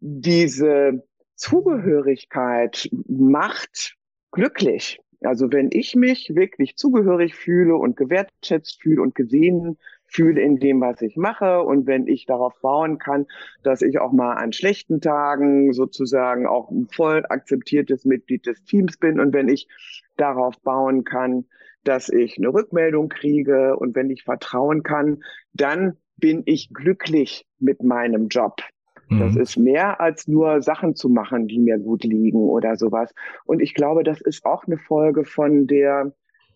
diese 0.00 1.02
Zugehörigkeit 1.34 2.88
macht 3.08 3.96
glücklich. 4.30 5.00
Also 5.22 5.50
wenn 5.50 5.70
ich 5.72 5.96
mich 5.96 6.34
wirklich 6.34 6.76
zugehörig 6.76 7.34
fühle 7.34 7.76
und 7.76 7.96
gewertschätzt 7.96 8.82
fühle 8.82 9.02
und 9.02 9.14
gesehen 9.14 9.78
fühle 10.14 10.40
in 10.40 10.56
dem, 10.56 10.80
was 10.80 11.02
ich 11.02 11.16
mache 11.16 11.62
und 11.62 11.86
wenn 11.86 12.06
ich 12.06 12.24
darauf 12.26 12.54
bauen 12.60 12.98
kann, 12.98 13.26
dass 13.62 13.82
ich 13.82 13.98
auch 13.98 14.12
mal 14.12 14.34
an 14.34 14.52
schlechten 14.52 15.00
Tagen 15.00 15.72
sozusagen 15.72 16.46
auch 16.46 16.70
ein 16.70 16.86
voll 16.86 17.24
akzeptiertes 17.28 18.04
Mitglied 18.04 18.46
des 18.46 18.62
Teams 18.64 18.96
bin 18.96 19.18
und 19.18 19.34
wenn 19.34 19.48
ich 19.48 19.68
darauf 20.16 20.60
bauen 20.60 21.04
kann, 21.04 21.46
dass 21.82 22.08
ich 22.08 22.38
eine 22.38 22.48
Rückmeldung 22.48 23.08
kriege 23.08 23.76
und 23.76 23.94
wenn 23.94 24.08
ich 24.10 24.22
vertrauen 24.22 24.82
kann, 24.82 25.22
dann 25.52 25.96
bin 26.16 26.42
ich 26.46 26.72
glücklich 26.72 27.46
mit 27.58 27.82
meinem 27.82 28.28
Job. 28.28 28.56
Das 29.10 29.34
mhm. 29.34 29.40
ist 29.40 29.56
mehr 29.58 30.00
als 30.00 30.28
nur 30.28 30.62
Sachen 30.62 30.94
zu 30.94 31.08
machen, 31.08 31.46
die 31.46 31.58
mir 31.58 31.78
gut 31.78 32.04
liegen 32.04 32.38
oder 32.38 32.76
sowas. 32.76 33.12
Und 33.44 33.60
ich 33.60 33.74
glaube, 33.74 34.02
das 34.02 34.20
ist 34.20 34.46
auch 34.46 34.64
eine 34.64 34.78
Folge 34.78 35.24
von 35.24 35.66
der 35.66 36.14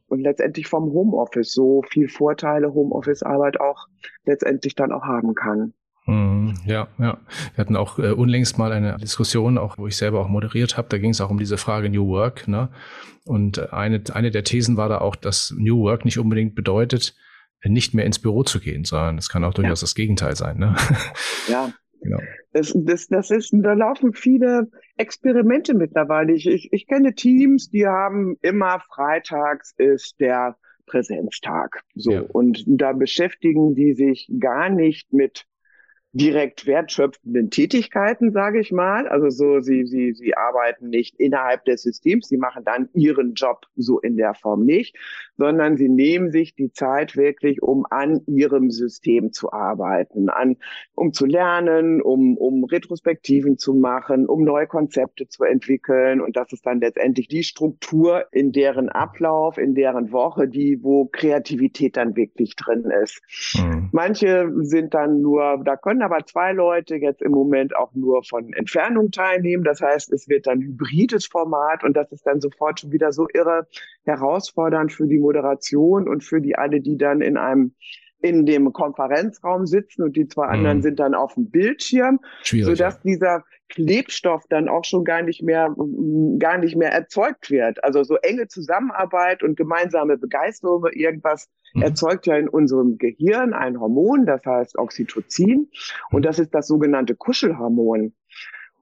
und 0.08 0.20
letztendlich 0.20 0.66
vom 0.66 0.92
Homeoffice 0.92 1.52
so 1.52 1.82
viel 1.88 2.08
Vorteile 2.08 2.72
Homeoffice-Arbeit 2.72 3.60
auch 3.60 3.86
letztendlich 4.24 4.74
dann 4.74 4.92
auch 4.92 5.04
haben 5.04 5.34
kann. 5.34 5.74
Mhm. 6.06 6.54
Ja, 6.64 6.88
ja. 6.98 7.18
Wir 7.54 7.58
hatten 7.58 7.76
auch 7.76 7.98
äh, 7.98 8.12
unlängst 8.12 8.58
mal 8.58 8.72
eine 8.72 8.96
Diskussion, 8.96 9.58
auch 9.58 9.76
wo 9.76 9.86
ich 9.86 9.96
selber 9.96 10.20
auch 10.20 10.28
moderiert 10.28 10.76
habe. 10.76 10.88
Da 10.88 10.98
ging 10.98 11.10
es 11.10 11.20
auch 11.20 11.30
um 11.30 11.38
diese 11.38 11.58
Frage 11.58 11.90
New 11.90 12.08
Work. 12.08 12.48
Ne? 12.48 12.70
Und 13.26 13.72
eine, 13.72 14.02
eine 14.12 14.30
der 14.30 14.44
Thesen 14.44 14.76
war 14.76 14.88
da 14.88 14.98
auch, 14.98 15.16
dass 15.16 15.54
New 15.56 15.80
Work 15.80 16.04
nicht 16.06 16.18
unbedingt 16.18 16.54
bedeutet, 16.54 17.14
nicht 17.64 17.92
mehr 17.92 18.06
ins 18.06 18.18
Büro 18.18 18.44
zu 18.44 18.60
gehen, 18.60 18.84
sondern 18.84 19.18
es 19.18 19.28
kann 19.28 19.44
auch 19.44 19.52
durchaus 19.52 19.80
ja. 19.80 19.84
das 19.84 19.94
Gegenteil 19.94 20.36
sein. 20.36 20.58
Ne? 20.58 20.76
Ja, 21.48 21.72
Genau. 22.00 22.18
Das, 22.58 22.72
das, 22.74 23.08
das 23.08 23.30
ist, 23.30 23.50
da 23.52 23.72
laufen 23.72 24.12
viele 24.12 24.68
Experimente 24.96 25.74
mittlerweile. 25.74 26.32
Ich, 26.32 26.46
ich, 26.46 26.72
ich 26.72 26.86
kenne 26.86 27.14
Teams, 27.14 27.70
die 27.70 27.86
haben 27.86 28.36
immer 28.42 28.80
freitags 28.92 29.74
ist 29.76 30.18
der 30.20 30.56
Präsenztag. 30.86 31.82
So. 31.94 32.10
Ja. 32.10 32.22
Und 32.22 32.64
da 32.66 32.92
beschäftigen 32.92 33.74
die 33.74 33.94
sich 33.94 34.30
gar 34.40 34.68
nicht 34.70 35.12
mit 35.12 35.46
direkt 36.12 36.66
wertschöpfenden 36.66 37.50
Tätigkeiten, 37.50 38.32
sage 38.32 38.60
ich 38.60 38.72
mal. 38.72 39.06
Also 39.08 39.28
so, 39.28 39.60
sie, 39.60 39.84
sie, 39.86 40.14
sie 40.14 40.34
arbeiten 40.36 40.88
nicht 40.88 41.16
innerhalb 41.20 41.64
des 41.66 41.82
Systems, 41.82 42.28
sie 42.28 42.38
machen 42.38 42.64
dann 42.64 42.88
ihren 42.94 43.34
Job 43.34 43.66
so 43.76 44.00
in 44.00 44.16
der 44.16 44.34
Form 44.34 44.64
nicht, 44.64 44.96
sondern 45.36 45.76
sie 45.76 45.88
nehmen 45.88 46.30
sich 46.30 46.54
die 46.54 46.72
Zeit 46.72 47.16
wirklich, 47.16 47.62
um 47.62 47.84
an 47.90 48.22
ihrem 48.26 48.70
System 48.70 49.32
zu 49.32 49.52
arbeiten, 49.52 50.30
an, 50.30 50.56
um 50.94 51.12
zu 51.12 51.26
lernen, 51.26 52.00
um, 52.00 52.36
um 52.38 52.64
Retrospektiven 52.64 53.58
zu 53.58 53.74
machen, 53.74 54.26
um 54.26 54.44
neue 54.44 54.66
Konzepte 54.66 55.28
zu 55.28 55.44
entwickeln. 55.44 56.20
Und 56.20 56.36
das 56.36 56.52
ist 56.52 56.64
dann 56.64 56.80
letztendlich 56.80 57.28
die 57.28 57.42
Struktur 57.44 58.24
in 58.32 58.52
deren 58.52 58.88
Ablauf, 58.88 59.58
in 59.58 59.74
deren 59.74 60.10
Woche, 60.10 60.48
die, 60.48 60.82
wo 60.82 61.06
Kreativität 61.06 61.96
dann 61.96 62.16
wirklich 62.16 62.56
drin 62.56 62.90
ist. 63.02 63.20
Mhm. 63.54 63.90
Manche 63.92 64.50
sind 64.62 64.94
dann 64.94 65.20
nur, 65.20 65.62
da 65.64 65.76
können 65.76 65.97
aber 66.02 66.24
zwei 66.24 66.52
Leute 66.52 66.96
jetzt 66.96 67.22
im 67.22 67.32
Moment 67.32 67.76
auch 67.76 67.92
nur 67.94 68.22
von 68.24 68.52
Entfernung 68.52 69.11
teilnehmen. 69.11 69.64
Das 69.64 69.80
heißt, 69.80 70.12
es 70.12 70.28
wird 70.28 70.46
dann 70.46 70.61
hybrides 70.61 71.26
Format 71.26 71.84
und 71.84 71.96
das 71.96 72.12
ist 72.12 72.26
dann 72.26 72.40
sofort 72.40 72.80
schon 72.80 72.92
wieder 72.92 73.12
so 73.12 73.26
irre 73.32 73.66
herausfordernd 74.04 74.92
für 74.92 75.06
die 75.06 75.18
Moderation 75.18 76.08
und 76.08 76.24
für 76.24 76.40
die 76.40 76.56
alle, 76.56 76.80
die 76.80 76.96
dann 76.96 77.20
in 77.20 77.37
einem 77.37 77.74
in 78.20 78.46
dem 78.46 78.72
Konferenzraum 78.72 79.66
sitzen 79.66 80.02
und 80.02 80.16
die 80.16 80.26
zwei 80.26 80.46
mhm. 80.46 80.52
anderen 80.52 80.82
sind 80.82 80.98
dann 80.98 81.14
auf 81.14 81.34
dem 81.34 81.50
Bildschirm, 81.50 82.18
sodass 82.42 82.94
ja. 82.94 83.00
dieser 83.04 83.44
Klebstoff 83.68 84.44
dann 84.48 84.68
auch 84.68 84.85
schon 84.85 85.04
gar 85.04 85.22
nicht 85.22 85.42
mehr 85.42 85.74
gar 86.38 86.59
nicht 86.59 86.76
mehr 86.76 86.92
erzeugt 86.92 87.50
wird. 87.50 87.83
Also 87.85 88.02
so 88.02 88.16
enge 88.16 88.48
Zusammenarbeit 88.48 89.42
und 89.42 89.57
gemeinsame 89.57 90.16
Begeisterung 90.16 90.81
über 90.81 90.96
irgendwas 90.96 91.48
mhm. 91.74 91.83
erzeugt 91.83 92.26
ja 92.26 92.37
in 92.37 92.48
unserem 92.48 92.98
Gehirn 92.98 93.52
ein 93.52 93.78
Hormon, 93.81 94.26
das 94.26 94.44
heißt 94.44 94.78
Oxytocin 94.78 95.70
und 96.11 96.24
das 96.24 96.38
ist 96.38 96.54
das 96.54 96.66
sogenannte 96.66 97.14
Kuschelhormon. 97.14 98.14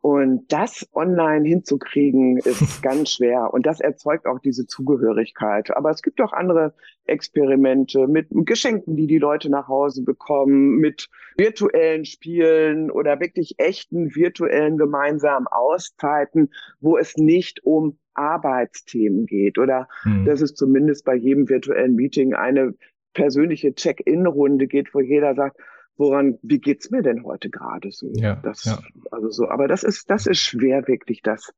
Und 0.07 0.53
das 0.53 0.89
online 0.93 1.49
hinzukriegen, 1.49 2.37
ist 2.37 2.81
ganz 2.83 3.11
schwer. 3.11 3.53
Und 3.53 3.67
das 3.67 3.81
erzeugt 3.81 4.27
auch 4.27 4.39
diese 4.39 4.65
Zugehörigkeit. 4.65 5.77
Aber 5.77 5.91
es 5.91 6.01
gibt 6.01 6.21
auch 6.21 6.33
andere 6.33 6.75
Experimente 7.07 8.07
mit 8.07 8.29
Geschenken, 8.31 8.95
die 8.95 9.09
die 9.09 9.19
Leute 9.19 9.51
nach 9.51 9.67
Hause 9.67 10.05
bekommen, 10.05 10.77
mit 10.77 11.09
virtuellen 11.37 12.05
Spielen 12.05 12.89
oder 12.93 13.19
wirklich 13.19 13.57
echten 13.59 14.15
virtuellen 14.15 14.79
gemeinsamen 14.79 15.49
Auszeiten, 15.49 16.51
wo 16.79 16.97
es 16.97 17.17
nicht 17.17 17.65
um 17.65 17.99
Arbeitsthemen 18.15 19.27
geht 19.27 19.59
oder 19.59 19.89
hm. 20.05 20.25
dass 20.25 20.41
es 20.41 20.55
zumindest 20.55 21.05
bei 21.05 21.17
jedem 21.17 21.49
virtuellen 21.49 21.97
Meeting 21.97 22.33
eine 22.33 22.75
persönliche 23.13 23.75
Check-in-Runde 23.75 24.69
geht, 24.69 24.95
wo 24.95 25.01
jeder 25.01 25.35
sagt, 25.35 25.59
woran, 25.97 26.39
wie 26.43 26.59
geht's 26.59 26.91
mir 26.91 27.03
denn 27.03 27.25
heute 27.25 27.51
gerade 27.51 27.91
so? 27.91 28.11
Ja, 28.15 28.37
das, 28.37 28.65
ja. 28.65 28.79
also 29.11 29.31
so, 29.31 29.49
aber 29.49 29.69
das 29.69 29.83
ist, 29.83 30.11
das 30.11 30.27
ist 30.27 30.41
schwer 30.41 30.87
wirklich, 30.87 31.23
das, 31.23 31.53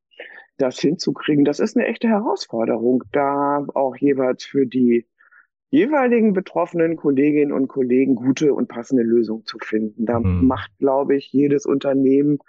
das 0.57 0.79
hinzukriegen. 0.79 1.45
Das 1.45 1.59
ist 1.59 1.77
eine 1.77 1.87
echte 1.87 2.07
Herausforderung, 2.07 3.03
da 3.11 3.65
auch 3.73 3.95
jeweils 3.95 4.43
für 4.43 4.65
die 4.65 5.07
jeweiligen 5.71 6.33
betroffenen 6.33 6.95
Kolleginnen 6.95 7.51
und 7.51 7.67
Kollegen 7.67 8.15
gute 8.15 8.53
und 8.53 8.67
passende 8.67 9.03
Lösungen 9.03 9.45
zu 9.45 9.57
finden. 9.59 10.05
Da 10.05 10.19
mhm. 10.19 10.47
macht, 10.47 10.71
glaube 10.79 11.15
ich, 11.15 11.31
jedes 11.31 11.65
Unternehmen 11.65 12.39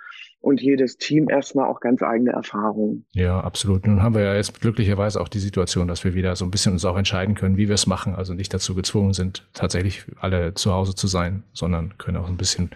und 0.41 0.61
jedes 0.61 0.97
Team 0.97 1.29
erstmal 1.29 1.69
auch 1.69 1.81
ganz 1.81 2.03
eigene 2.03 2.33
Erfahrungen. 2.33 3.05
Ja, 3.13 3.41
absolut. 3.41 3.87
Nun 3.87 4.03
haben 4.03 4.15
wir 4.15 4.23
ja 4.23 4.35
jetzt 4.35 4.61
glücklicherweise 4.61 5.21
auch 5.21 5.29
die 5.29 5.39
Situation, 5.39 5.87
dass 5.87 6.05
wir 6.05 6.15
wieder 6.15 6.35
so 6.37 6.45
ein 6.45 6.51
bisschen 6.51 6.73
uns 6.73 6.85
auch 6.85 6.97
entscheiden 6.97 7.35
können, 7.35 7.57
wie 7.57 7.69
wir 7.69 7.75
es 7.75 7.87
machen. 7.87 8.15
Also 8.15 8.35
nicht 8.35 8.53
dazu 8.53 8.75
gezwungen 8.75 9.13
sind, 9.13 9.47
tatsächlich 9.53 10.05
alle 10.21 10.55
zu 10.55 10.73
Hause 10.73 10.95
zu 10.95 11.07
sein, 11.07 11.43
sondern 11.53 11.99
können 11.99 12.17
auch 12.17 12.29
ein 12.29 12.37
bisschen 12.37 12.71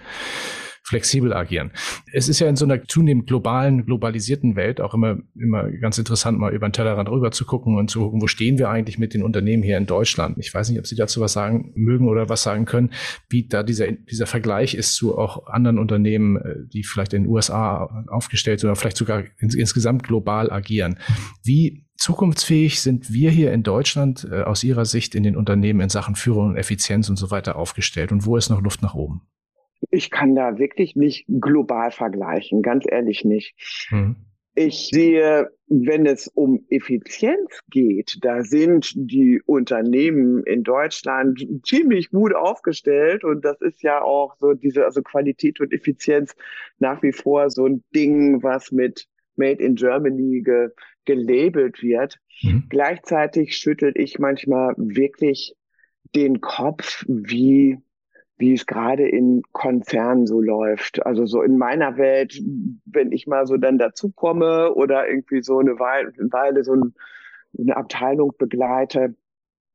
flexibel 0.84 1.32
agieren. 1.32 1.72
Es 2.12 2.28
ist 2.28 2.40
ja 2.40 2.48
in 2.48 2.56
so 2.56 2.66
einer 2.66 2.84
zunehmend 2.84 3.26
globalen, 3.26 3.86
globalisierten 3.86 4.54
Welt 4.54 4.80
auch 4.82 4.92
immer, 4.92 5.16
immer 5.34 5.70
ganz 5.70 5.96
interessant, 5.96 6.38
mal 6.38 6.54
über 6.54 6.68
den 6.68 6.74
Tellerrand 6.74 7.08
rüber 7.08 7.30
zu 7.30 7.46
gucken 7.46 7.76
und 7.76 7.90
zu 7.90 8.00
gucken, 8.00 8.20
wo 8.20 8.26
stehen 8.26 8.58
wir 8.58 8.68
eigentlich 8.68 8.98
mit 8.98 9.14
den 9.14 9.22
Unternehmen 9.22 9.62
hier 9.62 9.78
in 9.78 9.86
Deutschland. 9.86 10.36
Ich 10.38 10.52
weiß 10.52 10.68
nicht, 10.68 10.78
ob 10.78 10.86
Sie 10.86 10.94
dazu 10.94 11.20
was 11.20 11.32
sagen 11.32 11.72
mögen 11.74 12.06
oder 12.06 12.28
was 12.28 12.42
sagen 12.42 12.66
können, 12.66 12.90
wie 13.30 13.48
da 13.48 13.62
dieser, 13.62 13.90
dieser 13.92 14.26
Vergleich 14.26 14.74
ist 14.74 14.94
zu 14.94 15.16
auch 15.16 15.46
anderen 15.46 15.78
Unternehmen, 15.78 16.36
äh, 16.36 16.54
die 16.66 16.84
vielleicht 16.84 17.14
in 17.14 17.24
den 17.24 17.32
USA 17.32 18.04
aufgestellt 18.08 18.60
sind 18.60 18.68
oder 18.68 18.76
vielleicht 18.76 18.98
sogar 18.98 19.24
ins, 19.38 19.54
insgesamt 19.54 20.02
global 20.02 20.52
agieren. 20.52 20.98
Wie 21.42 21.86
zukunftsfähig 21.96 22.82
sind 22.82 23.10
wir 23.10 23.30
hier 23.30 23.52
in 23.54 23.62
Deutschland 23.62 24.28
äh, 24.30 24.42
aus 24.42 24.62
Ihrer 24.62 24.84
Sicht 24.84 25.14
in 25.14 25.22
den 25.22 25.36
Unternehmen 25.36 25.80
in 25.80 25.88
Sachen 25.88 26.14
Führung 26.14 26.48
und 26.48 26.56
Effizienz 26.56 27.08
und 27.08 27.16
so 27.16 27.30
weiter 27.30 27.56
aufgestellt? 27.56 28.12
Und 28.12 28.26
wo 28.26 28.36
ist 28.36 28.50
noch 28.50 28.60
Luft 28.60 28.82
nach 28.82 28.94
oben? 28.94 29.22
Ich 29.90 30.10
kann 30.10 30.34
da 30.34 30.58
wirklich 30.58 30.96
nicht 30.96 31.26
global 31.28 31.90
vergleichen, 31.90 32.62
ganz 32.62 32.84
ehrlich 32.88 33.24
nicht. 33.24 33.54
Hm. 33.88 34.16
Ich 34.56 34.88
sehe, 34.92 35.50
wenn 35.66 36.06
es 36.06 36.28
um 36.28 36.64
Effizienz 36.70 37.58
geht, 37.70 38.18
da 38.20 38.44
sind 38.44 38.92
die 38.94 39.42
Unternehmen 39.44 40.44
in 40.44 40.62
Deutschland 40.62 41.44
ziemlich 41.64 42.10
gut 42.10 42.34
aufgestellt 42.34 43.24
und 43.24 43.44
das 43.44 43.60
ist 43.60 43.82
ja 43.82 44.00
auch 44.00 44.36
so 44.38 44.52
diese, 44.52 44.84
also 44.84 45.02
Qualität 45.02 45.60
und 45.60 45.72
Effizienz 45.72 46.36
nach 46.78 47.02
wie 47.02 47.12
vor 47.12 47.50
so 47.50 47.66
ein 47.66 47.82
Ding, 47.94 48.44
was 48.44 48.70
mit 48.70 49.08
Made 49.34 49.60
in 49.60 49.74
Germany 49.74 50.42
ge, 50.42 50.68
gelabelt 51.04 51.82
wird. 51.82 52.18
Mhm. 52.42 52.66
Gleichzeitig 52.68 53.56
schüttel 53.56 53.92
ich 53.96 54.20
manchmal 54.20 54.74
wirklich 54.76 55.56
den 56.14 56.40
Kopf, 56.40 57.04
wie 57.08 57.78
wie 58.36 58.54
es 58.54 58.66
gerade 58.66 59.08
in 59.08 59.42
Konzernen 59.52 60.26
so 60.26 60.40
läuft. 60.40 61.06
Also 61.06 61.26
so 61.26 61.42
in 61.42 61.56
meiner 61.56 61.96
Welt, 61.96 62.40
wenn 62.84 63.12
ich 63.12 63.26
mal 63.26 63.46
so 63.46 63.56
dann 63.56 63.78
dazu 63.78 64.10
komme 64.10 64.74
oder 64.74 65.08
irgendwie 65.08 65.42
so 65.42 65.58
eine 65.58 65.78
Weile, 65.78 66.12
Weile 66.30 66.64
so 66.64 66.72
eine 66.72 67.76
Abteilung 67.76 68.32
begleite, 68.36 69.14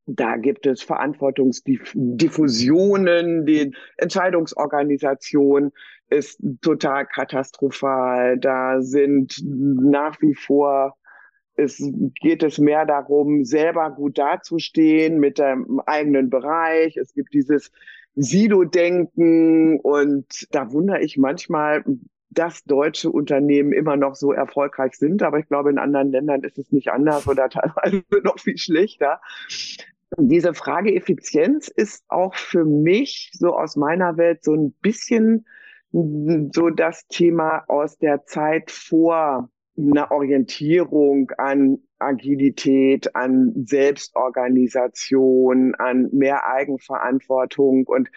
da 0.06 0.36
gibt 0.36 0.66
es 0.66 0.82
Verantwortungsdiffusionen, 0.82 3.46
die 3.46 3.74
Entscheidungsorganisation 3.96 5.72
ist 6.08 6.42
total 6.60 7.06
katastrophal. 7.06 8.38
Da 8.38 8.82
sind 8.82 9.40
nach 9.44 10.20
wie 10.20 10.34
vor 10.34 10.96
es 11.54 11.82
geht 12.20 12.42
es 12.42 12.58
mehr 12.58 12.84
darum, 12.86 13.44
selber 13.44 13.90
gut 13.90 14.18
dazustehen 14.18 15.20
mit 15.20 15.38
dem 15.38 15.80
eigenen 15.84 16.30
Bereich. 16.30 16.96
Es 16.96 17.12
gibt 17.12 17.34
dieses 17.34 17.70
Silo-Denken 18.14 19.80
und 19.80 20.46
da 20.50 20.72
wundere 20.72 21.00
ich 21.00 21.16
manchmal, 21.16 21.84
dass 22.30 22.62
deutsche 22.64 23.10
Unternehmen 23.10 23.72
immer 23.72 23.96
noch 23.96 24.14
so 24.14 24.32
erfolgreich 24.32 24.94
sind. 24.94 25.22
Aber 25.22 25.38
ich 25.38 25.48
glaube, 25.48 25.70
in 25.70 25.78
anderen 25.78 26.12
Ländern 26.12 26.42
ist 26.42 26.58
es 26.58 26.70
nicht 26.70 26.90
anders 26.90 27.26
oder 27.26 27.48
teilweise 27.48 28.02
noch 28.24 28.38
viel 28.38 28.58
schlechter. 28.58 29.20
Diese 30.16 30.54
Frage 30.54 30.94
Effizienz 30.94 31.68
ist 31.68 32.04
auch 32.08 32.34
für 32.34 32.64
mich 32.64 33.30
so 33.32 33.56
aus 33.56 33.76
meiner 33.76 34.16
Welt 34.16 34.44
so 34.44 34.54
ein 34.54 34.72
bisschen 34.80 35.46
so 35.92 36.70
das 36.70 37.06
Thema 37.08 37.64
aus 37.68 37.98
der 37.98 38.24
Zeit 38.24 38.70
vor 38.70 39.48
einer 39.76 40.10
Orientierung 40.10 41.30
an 41.36 41.78
Agilität, 42.00 43.14
an 43.14 43.52
Selbstorganisation, 43.66 45.74
an 45.76 46.08
mehr 46.12 46.46
Eigenverantwortung 46.46 47.86
und 47.86 48.08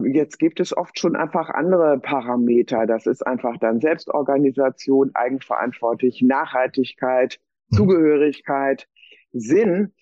Jetzt 0.00 0.38
gibt 0.38 0.58
es 0.58 0.76
oft 0.76 0.98
schon 0.98 1.14
einfach 1.14 1.50
andere 1.50 1.98
Parameter. 1.98 2.86
Das 2.86 3.06
ist 3.06 3.24
einfach 3.24 3.58
dann 3.58 3.80
Selbstorganisation, 3.80 5.12
Eigenverantwortlich, 5.14 6.20
Nachhaltigkeit, 6.20 7.38
mhm. 7.70 7.76
Zugehörigkeit, 7.76 8.88
Sinn. 9.32 9.92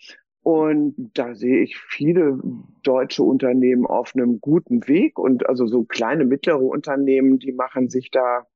Und 0.43 0.95
da 1.15 1.35
sehe 1.35 1.63
ich 1.63 1.77
viele 1.77 2.41
deutsche 2.83 3.23
Unternehmen 3.23 3.87
auf 3.87 4.13
einem 4.15 4.41
guten 4.41 4.89
Weg 4.89 5.19
und 5.19 5.49
also 5.49 5.67
so 5.67 5.85
kleine, 5.85 6.25
mittlere 6.25 6.63
Unternehmen, 6.63 7.39
die 7.39 7.53
machen 7.53 7.89
sich 7.89 8.11
da 8.11 8.47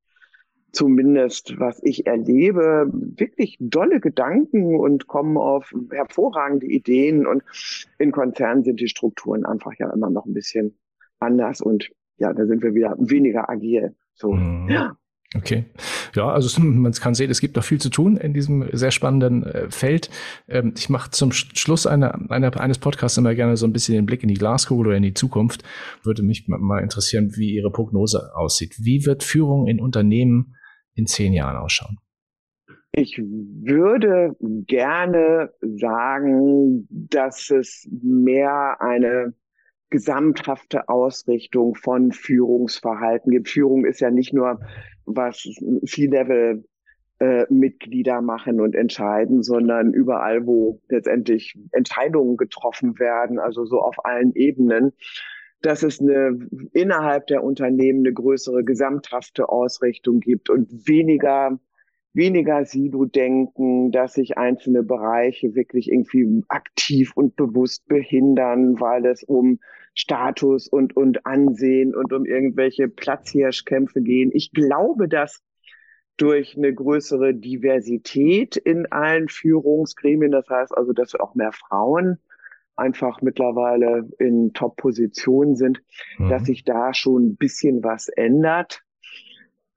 zumindest 0.76 1.58
was 1.58 1.82
ich 1.82 2.06
erlebe, 2.06 2.88
wirklich 2.92 3.56
dolle 3.58 4.00
Gedanken 4.00 4.78
und 4.78 5.06
kommen 5.06 5.38
auf 5.38 5.72
hervorragende 5.90 6.66
Ideen. 6.66 7.26
Und 7.26 7.42
in 7.98 8.12
Konzernen 8.12 8.62
sind 8.62 8.78
die 8.80 8.88
Strukturen 8.88 9.46
einfach 9.46 9.72
ja 9.78 9.90
immer 9.92 10.10
noch 10.10 10.26
ein 10.26 10.34
bisschen 10.34 10.76
anders 11.18 11.60
und 11.60 11.90
ja, 12.18 12.32
da 12.32 12.46
sind 12.46 12.62
wir 12.62 12.74
wieder 12.74 12.94
weniger 12.98 13.48
agil. 13.48 13.94
So, 14.14 14.32
mhm. 14.32 14.68
ja. 14.68 14.96
Okay. 15.34 15.64
Ja, 16.14 16.28
also 16.28 16.60
man 16.62 16.92
kann 16.92 17.14
sehen, 17.14 17.30
es 17.30 17.40
gibt 17.40 17.56
noch 17.56 17.64
viel 17.64 17.80
zu 17.80 17.90
tun 17.90 18.16
in 18.16 18.32
diesem 18.32 18.68
sehr 18.72 18.90
spannenden 18.90 19.42
äh, 19.42 19.70
Feld. 19.70 20.08
Ähm, 20.48 20.72
ich 20.76 20.88
mache 20.88 21.10
zum 21.10 21.32
Schluss 21.32 21.86
einer, 21.86 22.30
einer, 22.30 22.58
eines 22.60 22.78
Podcasts 22.78 23.18
immer 23.18 23.34
gerne 23.34 23.56
so 23.56 23.66
ein 23.66 23.72
bisschen 23.72 23.96
den 23.96 24.06
Blick 24.06 24.22
in 24.22 24.28
die 24.28 24.34
Glaskugel 24.34 24.88
oder 24.88 24.96
in 24.96 25.02
die 25.02 25.14
Zukunft. 25.14 25.62
Würde 26.04 26.22
mich 26.22 26.46
mal 26.46 26.82
interessieren, 26.82 27.36
wie 27.36 27.54
Ihre 27.54 27.70
Prognose 27.70 28.34
aussieht. 28.34 28.76
Wie 28.78 29.04
wird 29.04 29.24
Führung 29.24 29.66
in 29.66 29.80
Unternehmen 29.80 30.54
in 30.96 31.06
zehn 31.06 31.32
Jahren 31.32 31.56
ausschauen? 31.56 31.98
Ich 32.92 33.18
würde 33.18 34.34
gerne 34.40 35.52
sagen, 35.60 36.88
dass 36.90 37.50
es 37.50 37.86
mehr 38.02 38.80
eine 38.80 39.34
gesamthafte 39.90 40.88
Ausrichtung 40.88 41.74
von 41.74 42.10
Führungsverhalten 42.10 43.30
gibt. 43.30 43.50
Führung 43.50 43.84
ist 43.84 44.00
ja 44.00 44.10
nicht 44.10 44.32
nur, 44.32 44.60
was 45.04 45.46
C-Level 45.84 46.64
äh, 47.18 47.44
Mitglieder 47.50 48.20
machen 48.20 48.60
und 48.60 48.74
entscheiden, 48.74 49.42
sondern 49.42 49.92
überall, 49.92 50.46
wo 50.46 50.80
letztendlich 50.88 51.54
Entscheidungen 51.72 52.36
getroffen 52.36 52.98
werden, 52.98 53.38
also 53.38 53.64
so 53.64 53.80
auf 53.80 54.04
allen 54.04 54.34
Ebenen 54.34 54.92
dass 55.62 55.82
es 55.82 56.00
eine, 56.00 56.38
innerhalb 56.72 57.26
der 57.28 57.42
Unternehmen 57.42 58.00
eine 58.00 58.12
größere 58.12 58.64
gesamthafte 58.64 59.48
Ausrichtung 59.48 60.20
gibt 60.20 60.50
und 60.50 60.88
weniger 60.88 61.58
weniger 62.16 62.64
Silo-Denken, 62.64 63.92
dass 63.92 64.14
sich 64.14 64.38
einzelne 64.38 64.82
Bereiche 64.82 65.54
wirklich 65.54 65.92
irgendwie 65.92 66.42
aktiv 66.48 67.12
und 67.14 67.36
bewusst 67.36 67.86
behindern, 67.88 68.80
weil 68.80 69.04
es 69.04 69.22
um 69.22 69.60
Status 69.94 70.66
und, 70.66 70.96
und 70.96 71.26
Ansehen 71.26 71.94
und 71.94 72.12
um 72.12 72.24
irgendwelche 72.24 72.88
Platzhirschkämpfe 72.88 74.00
gehen. 74.00 74.30
Ich 74.32 74.52
glaube, 74.52 75.08
dass 75.08 75.42
durch 76.16 76.56
eine 76.56 76.74
größere 76.74 77.34
Diversität 77.34 78.56
in 78.56 78.86
allen 78.90 79.28
Führungsgremien, 79.28 80.32
das 80.32 80.48
heißt 80.48 80.76
also, 80.76 80.92
dass 80.94 81.14
auch 81.14 81.34
mehr 81.34 81.52
Frauen 81.52 82.18
einfach 82.76 83.22
mittlerweile 83.22 84.08
in 84.18 84.52
Top-Positionen 84.52 85.56
sind, 85.56 85.82
mhm. 86.18 86.28
dass 86.28 86.44
sich 86.44 86.64
da 86.64 86.94
schon 86.94 87.26
ein 87.26 87.36
bisschen 87.36 87.82
was 87.82 88.08
ändert. 88.08 88.82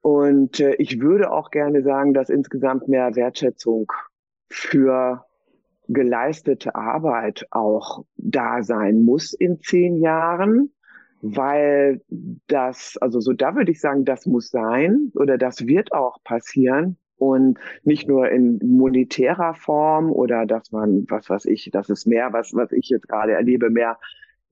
Und 0.02 0.60
äh, 0.60 0.74
ich 0.76 1.00
würde 1.00 1.30
auch 1.30 1.50
gerne 1.50 1.82
sagen, 1.82 2.14
dass 2.14 2.30
insgesamt 2.30 2.88
mehr 2.88 3.16
Wertschätzung 3.16 3.92
für 4.48 5.24
geleistete 5.88 6.74
Arbeit 6.74 7.46
auch 7.50 8.04
da 8.16 8.62
sein 8.62 9.02
muss 9.02 9.32
in 9.32 9.60
zehn 9.60 9.96
Jahren. 9.96 10.70
weil 11.22 12.00
das, 12.46 12.96
also 13.00 13.20
so 13.20 13.32
da 13.32 13.54
würde 13.54 13.70
ich 13.70 13.80
sagen, 13.80 14.04
das 14.04 14.26
muss 14.26 14.48
sein 14.50 15.12
oder 15.14 15.36
das 15.36 15.66
wird 15.66 15.92
auch 15.92 16.22
passieren. 16.24 16.96
Und 17.20 17.58
nicht 17.84 18.08
nur 18.08 18.30
in 18.30 18.58
monetärer 18.64 19.52
Form 19.54 20.10
oder 20.10 20.46
dass 20.46 20.72
man, 20.72 21.04
was 21.10 21.28
weiß 21.28 21.44
ich, 21.44 21.68
das 21.70 21.90
ist 21.90 22.06
mehr, 22.06 22.32
was, 22.32 22.54
was 22.54 22.72
ich 22.72 22.88
jetzt 22.88 23.08
gerade 23.08 23.32
erlebe, 23.32 23.68
mehr 23.68 23.98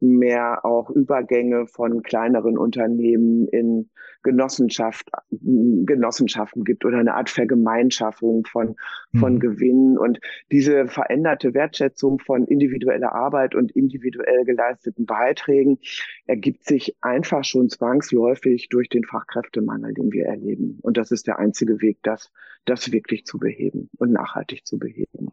mehr 0.00 0.64
auch 0.64 0.90
Übergänge 0.90 1.66
von 1.66 2.02
kleineren 2.02 2.56
Unternehmen 2.56 3.48
in 3.48 3.90
Genossenschaft, 4.22 5.10
Genossenschaften 5.30 6.64
gibt 6.64 6.84
oder 6.84 6.98
eine 6.98 7.14
Art 7.14 7.30
Vergemeinschaftung 7.30 8.44
von, 8.46 8.76
von 9.18 9.34
mhm. 9.34 9.40
Gewinnen. 9.40 9.98
Und 9.98 10.20
diese 10.50 10.86
veränderte 10.86 11.54
Wertschätzung 11.54 12.18
von 12.18 12.44
individueller 12.46 13.12
Arbeit 13.12 13.54
und 13.54 13.70
individuell 13.72 14.44
geleisteten 14.44 15.06
Beiträgen 15.06 15.78
ergibt 16.26 16.64
sich 16.64 16.96
einfach 17.00 17.44
schon 17.44 17.68
zwangsläufig 17.68 18.68
durch 18.68 18.88
den 18.88 19.04
Fachkräftemangel, 19.04 19.94
den 19.94 20.12
wir 20.12 20.26
erleben. 20.26 20.78
Und 20.82 20.96
das 20.96 21.10
ist 21.10 21.26
der 21.26 21.38
einzige 21.38 21.80
Weg, 21.80 21.98
das, 22.02 22.32
das 22.64 22.92
wirklich 22.92 23.24
zu 23.24 23.38
beheben 23.38 23.88
und 23.98 24.12
nachhaltig 24.12 24.66
zu 24.66 24.78
beheben. 24.78 25.28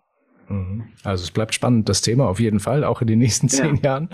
Mhm. 0.50 0.84
Also 1.04 1.24
es 1.24 1.32
bleibt 1.32 1.54
spannend, 1.54 1.90
das 1.90 2.02
Thema 2.02 2.28
auf 2.28 2.40
jeden 2.40 2.60
Fall, 2.60 2.84
auch 2.84 3.02
in 3.02 3.08
den 3.08 3.20
nächsten 3.20 3.50
zehn 3.50 3.78
ja. 3.78 3.84
Jahren. 3.84 4.10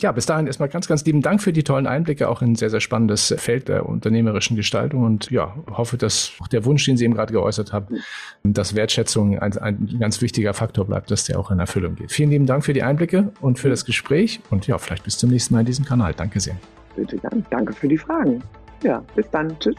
Ja, 0.00 0.12
bis 0.12 0.26
dahin 0.26 0.46
erstmal 0.46 0.68
ganz, 0.68 0.88
ganz 0.88 1.04
lieben 1.04 1.22
Dank 1.22 1.42
für 1.42 1.52
die 1.52 1.64
tollen 1.64 1.86
Einblicke, 1.86 2.28
auch 2.28 2.42
in 2.42 2.52
ein 2.52 2.54
sehr, 2.54 2.70
sehr 2.70 2.80
spannendes 2.80 3.34
Feld 3.38 3.68
der 3.68 3.86
unternehmerischen 3.86 4.56
Gestaltung 4.56 5.04
und 5.04 5.30
ja, 5.30 5.56
hoffe, 5.70 5.96
dass 5.96 6.32
auch 6.40 6.48
der 6.48 6.64
Wunsch, 6.64 6.84
den 6.84 6.96
Sie 6.96 7.04
eben 7.04 7.14
gerade 7.14 7.32
geäußert 7.32 7.72
haben, 7.72 7.96
dass 8.44 8.74
Wertschätzung 8.74 9.38
ein, 9.38 9.56
ein 9.58 9.96
ganz 9.98 10.20
wichtiger 10.20 10.54
Faktor 10.54 10.84
bleibt, 10.84 11.10
dass 11.10 11.24
der 11.24 11.38
auch 11.38 11.50
in 11.50 11.58
Erfüllung 11.58 11.96
geht. 11.96 12.12
Vielen 12.12 12.30
lieben 12.30 12.46
Dank 12.46 12.64
für 12.64 12.72
die 12.72 12.82
Einblicke 12.82 13.32
und 13.40 13.58
für 13.58 13.68
das 13.68 13.84
Gespräch 13.84 14.40
und 14.50 14.66
ja, 14.66 14.78
vielleicht 14.78 15.04
bis 15.04 15.18
zum 15.18 15.30
nächsten 15.30 15.54
Mal 15.54 15.60
in 15.60 15.66
diesem 15.66 15.84
Kanal. 15.84 16.14
Danke 16.14 16.40
sehr. 16.40 16.56
Bitte, 16.94 17.18
danke 17.50 17.72
für 17.72 17.88
die 17.88 17.98
Fragen. 17.98 18.42
Ja, 18.82 19.02
bis 19.14 19.28
dann. 19.30 19.58
Tschüss. 19.58 19.76